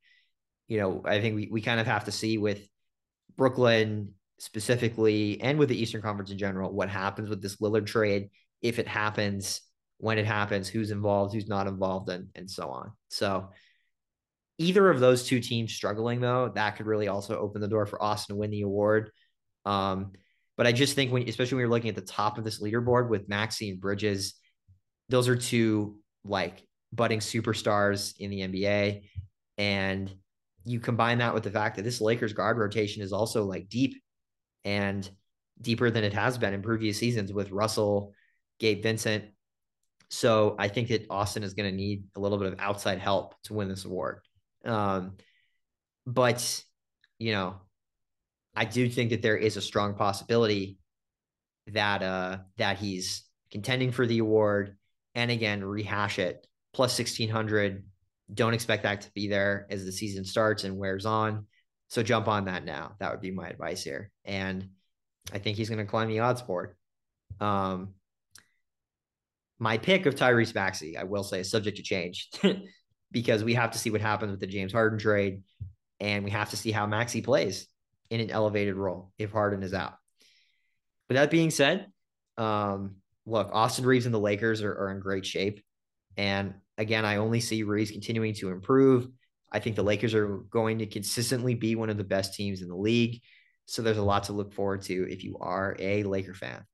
you 0.68 0.78
know 0.78 1.02
I 1.04 1.20
think 1.20 1.36
we 1.36 1.48
we 1.50 1.62
kind 1.62 1.80
of 1.80 1.86
have 1.86 2.04
to 2.04 2.12
see 2.12 2.38
with 2.38 2.66
Brooklyn 3.36 4.14
specifically 4.38 5.40
and 5.40 5.58
with 5.58 5.68
the 5.68 5.80
Eastern 5.80 6.02
Conference 6.02 6.30
in 6.30 6.38
general 6.38 6.72
what 6.72 6.88
happens 6.88 7.28
with 7.28 7.42
this 7.42 7.56
Lillard 7.56 7.86
trade 7.86 8.30
if 8.62 8.78
it 8.78 8.88
happens 8.88 9.62
when 9.98 10.18
it 10.18 10.26
happens 10.26 10.68
who's 10.68 10.90
involved 10.90 11.34
who's 11.34 11.48
not 11.48 11.66
involved 11.66 12.08
and 12.08 12.28
and 12.34 12.50
so 12.50 12.70
on. 12.70 12.92
So 13.08 13.50
either 14.60 14.90
of 14.90 15.00
those 15.00 15.24
two 15.24 15.40
teams 15.40 15.72
struggling 15.72 16.20
though, 16.20 16.52
that 16.54 16.76
could 16.76 16.84
really 16.84 17.08
also 17.08 17.38
open 17.38 17.62
the 17.62 17.68
door 17.68 17.86
for 17.86 18.00
Austin 18.00 18.36
to 18.36 18.38
win 18.38 18.50
the 18.50 18.60
award. 18.60 19.10
Um, 19.64 20.12
but 20.58 20.66
I 20.66 20.72
just 20.72 20.94
think 20.94 21.10
when, 21.10 21.26
especially 21.26 21.56
when 21.56 21.60
you're 21.60 21.70
looking 21.70 21.88
at 21.88 21.94
the 21.94 22.02
top 22.02 22.36
of 22.36 22.44
this 22.44 22.60
leaderboard 22.60 23.08
with 23.08 23.26
Maxey 23.26 23.70
and 23.70 23.80
Bridges, 23.80 24.34
those 25.08 25.28
are 25.28 25.36
two 25.36 25.96
like 26.24 26.62
budding 26.92 27.20
superstars 27.20 28.14
in 28.18 28.28
the 28.28 28.40
NBA. 28.40 29.04
And 29.56 30.14
you 30.66 30.78
combine 30.78 31.18
that 31.18 31.32
with 31.32 31.44
the 31.44 31.50
fact 31.50 31.76
that 31.76 31.82
this 31.82 32.02
Lakers 32.02 32.34
guard 32.34 32.58
rotation 32.58 33.02
is 33.02 33.14
also 33.14 33.44
like 33.44 33.70
deep 33.70 33.94
and 34.62 35.08
deeper 35.58 35.90
than 35.90 36.04
it 36.04 36.12
has 36.12 36.36
been 36.36 36.52
in 36.52 36.60
previous 36.60 36.98
seasons 36.98 37.32
with 37.32 37.50
Russell, 37.50 38.12
Gabe 38.58 38.82
Vincent. 38.82 39.24
So 40.10 40.54
I 40.58 40.68
think 40.68 40.88
that 40.88 41.06
Austin 41.08 41.44
is 41.44 41.54
going 41.54 41.70
to 41.70 41.74
need 41.74 42.04
a 42.14 42.20
little 42.20 42.36
bit 42.36 42.52
of 42.52 42.58
outside 42.58 42.98
help 42.98 43.40
to 43.44 43.54
win 43.54 43.70
this 43.70 43.86
award. 43.86 44.20
Um, 44.64 45.12
but 46.06 46.64
you 47.18 47.32
know, 47.32 47.56
I 48.54 48.64
do 48.64 48.88
think 48.88 49.10
that 49.10 49.22
there 49.22 49.36
is 49.36 49.56
a 49.56 49.62
strong 49.62 49.94
possibility 49.94 50.78
that 51.68 52.02
uh 52.02 52.38
that 52.56 52.78
he's 52.78 53.24
contending 53.50 53.92
for 53.92 54.06
the 54.06 54.18
award. 54.18 54.76
And 55.14 55.30
again 55.30 55.64
rehash 55.64 56.18
it. 56.18 56.46
Plus 56.72 56.96
1600 56.96 57.84
don't 58.32 58.54
expect 58.54 58.84
that 58.84 59.00
to 59.00 59.10
be 59.12 59.26
there 59.26 59.66
as 59.70 59.84
the 59.84 59.90
season 59.90 60.24
starts 60.24 60.62
and 60.62 60.78
wears 60.78 61.04
on. 61.04 61.46
So 61.88 62.04
jump 62.04 62.28
on 62.28 62.44
that 62.44 62.64
now. 62.64 62.94
That 63.00 63.10
would 63.10 63.20
be 63.20 63.32
my 63.32 63.48
advice 63.48 63.82
here. 63.82 64.12
And 64.24 64.68
i 65.32 65.38
think 65.38 65.56
he's 65.56 65.68
going 65.68 65.78
to 65.78 65.84
climb 65.84 66.08
the 66.08 66.20
odds 66.20 66.42
board 66.42 66.74
um 67.40 67.90
my 69.58 69.78
pick 69.78 70.06
of 70.06 70.14
tyrese 70.14 70.54
maxey 70.54 70.96
i 70.96 71.04
will 71.04 71.22
say 71.22 71.40
is 71.40 71.50
subject 71.50 71.76
to 71.76 71.82
change 71.82 72.28
because 73.10 73.44
we 73.44 73.54
have 73.54 73.72
to 73.72 73.78
see 73.78 73.90
what 73.90 74.00
happens 74.00 74.30
with 74.30 74.40
the 74.40 74.46
James 74.46 74.72
Harden 74.72 74.98
trade, 74.98 75.42
and 75.98 76.24
we 76.24 76.30
have 76.30 76.50
to 76.50 76.56
see 76.56 76.70
how 76.70 76.86
Maxey 76.86 77.20
plays 77.20 77.66
in 78.10 78.20
an 78.20 78.30
elevated 78.30 78.74
role 78.74 79.12
if 79.18 79.32
Harden 79.32 79.62
is 79.62 79.74
out. 79.74 79.94
But 81.08 81.14
that 81.14 81.30
being 81.30 81.50
said, 81.50 81.86
um, 82.36 82.96
look, 83.26 83.50
Austin 83.52 83.84
Reaves 83.84 84.06
and 84.06 84.14
the 84.14 84.20
Lakers 84.20 84.62
are, 84.62 84.72
are 84.72 84.90
in 84.90 85.00
great 85.00 85.26
shape. 85.26 85.62
And 86.16 86.54
again, 86.78 87.04
I 87.04 87.16
only 87.16 87.40
see 87.40 87.62
Reaves 87.62 87.90
continuing 87.90 88.34
to 88.34 88.50
improve. 88.50 89.08
I 89.52 89.58
think 89.58 89.76
the 89.76 89.82
Lakers 89.82 90.14
are 90.14 90.38
going 90.50 90.78
to 90.78 90.86
consistently 90.86 91.54
be 91.54 91.74
one 91.74 91.90
of 91.90 91.96
the 91.96 92.04
best 92.04 92.34
teams 92.34 92.62
in 92.62 92.68
the 92.68 92.76
league. 92.76 93.20
So 93.66 93.82
there's 93.82 93.98
a 93.98 94.02
lot 94.02 94.24
to 94.24 94.32
look 94.32 94.52
forward 94.52 94.82
to 94.82 95.10
if 95.10 95.24
you 95.24 95.36
are 95.40 95.76
a 95.78 96.02
Laker 96.04 96.34
fan. 96.34 96.64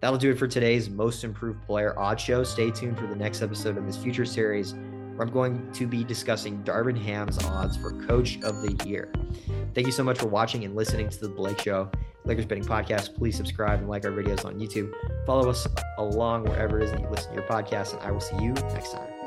That'll 0.00 0.18
do 0.18 0.30
it 0.30 0.38
for 0.38 0.46
today's 0.46 0.88
most 0.88 1.24
improved 1.24 1.62
player 1.66 1.98
odd 1.98 2.20
show. 2.20 2.44
Stay 2.44 2.70
tuned 2.70 2.98
for 2.98 3.06
the 3.06 3.16
next 3.16 3.42
episode 3.42 3.76
of 3.76 3.84
this 3.84 3.96
future 3.96 4.24
series 4.24 4.74
I'm 5.20 5.30
going 5.30 5.70
to 5.72 5.86
be 5.86 6.04
discussing 6.04 6.62
Darvin 6.62 7.00
Ham's 7.00 7.42
odds 7.44 7.76
for 7.76 7.92
Coach 8.06 8.38
of 8.42 8.62
the 8.62 8.88
Year. 8.88 9.12
Thank 9.74 9.86
you 9.86 9.92
so 9.92 10.04
much 10.04 10.18
for 10.18 10.26
watching 10.26 10.64
and 10.64 10.74
listening 10.74 11.08
to 11.08 11.20
the 11.20 11.28
Blake 11.28 11.60
Show, 11.60 11.90
Lakers 12.24 12.46
Betting 12.46 12.64
Podcast. 12.64 13.14
Please 13.16 13.36
subscribe 13.36 13.80
and 13.80 13.88
like 13.88 14.04
our 14.04 14.12
videos 14.12 14.44
on 14.44 14.58
YouTube. 14.58 14.92
Follow 15.26 15.50
us 15.50 15.66
along 15.98 16.44
wherever 16.44 16.78
it 16.78 16.84
is 16.84 16.90
that 16.92 17.00
you 17.00 17.08
listen 17.08 17.30
to 17.30 17.34
your 17.36 17.48
podcast, 17.48 17.94
and 17.94 18.02
I 18.02 18.10
will 18.10 18.20
see 18.20 18.36
you 18.36 18.52
next 18.52 18.92
time. 18.92 19.17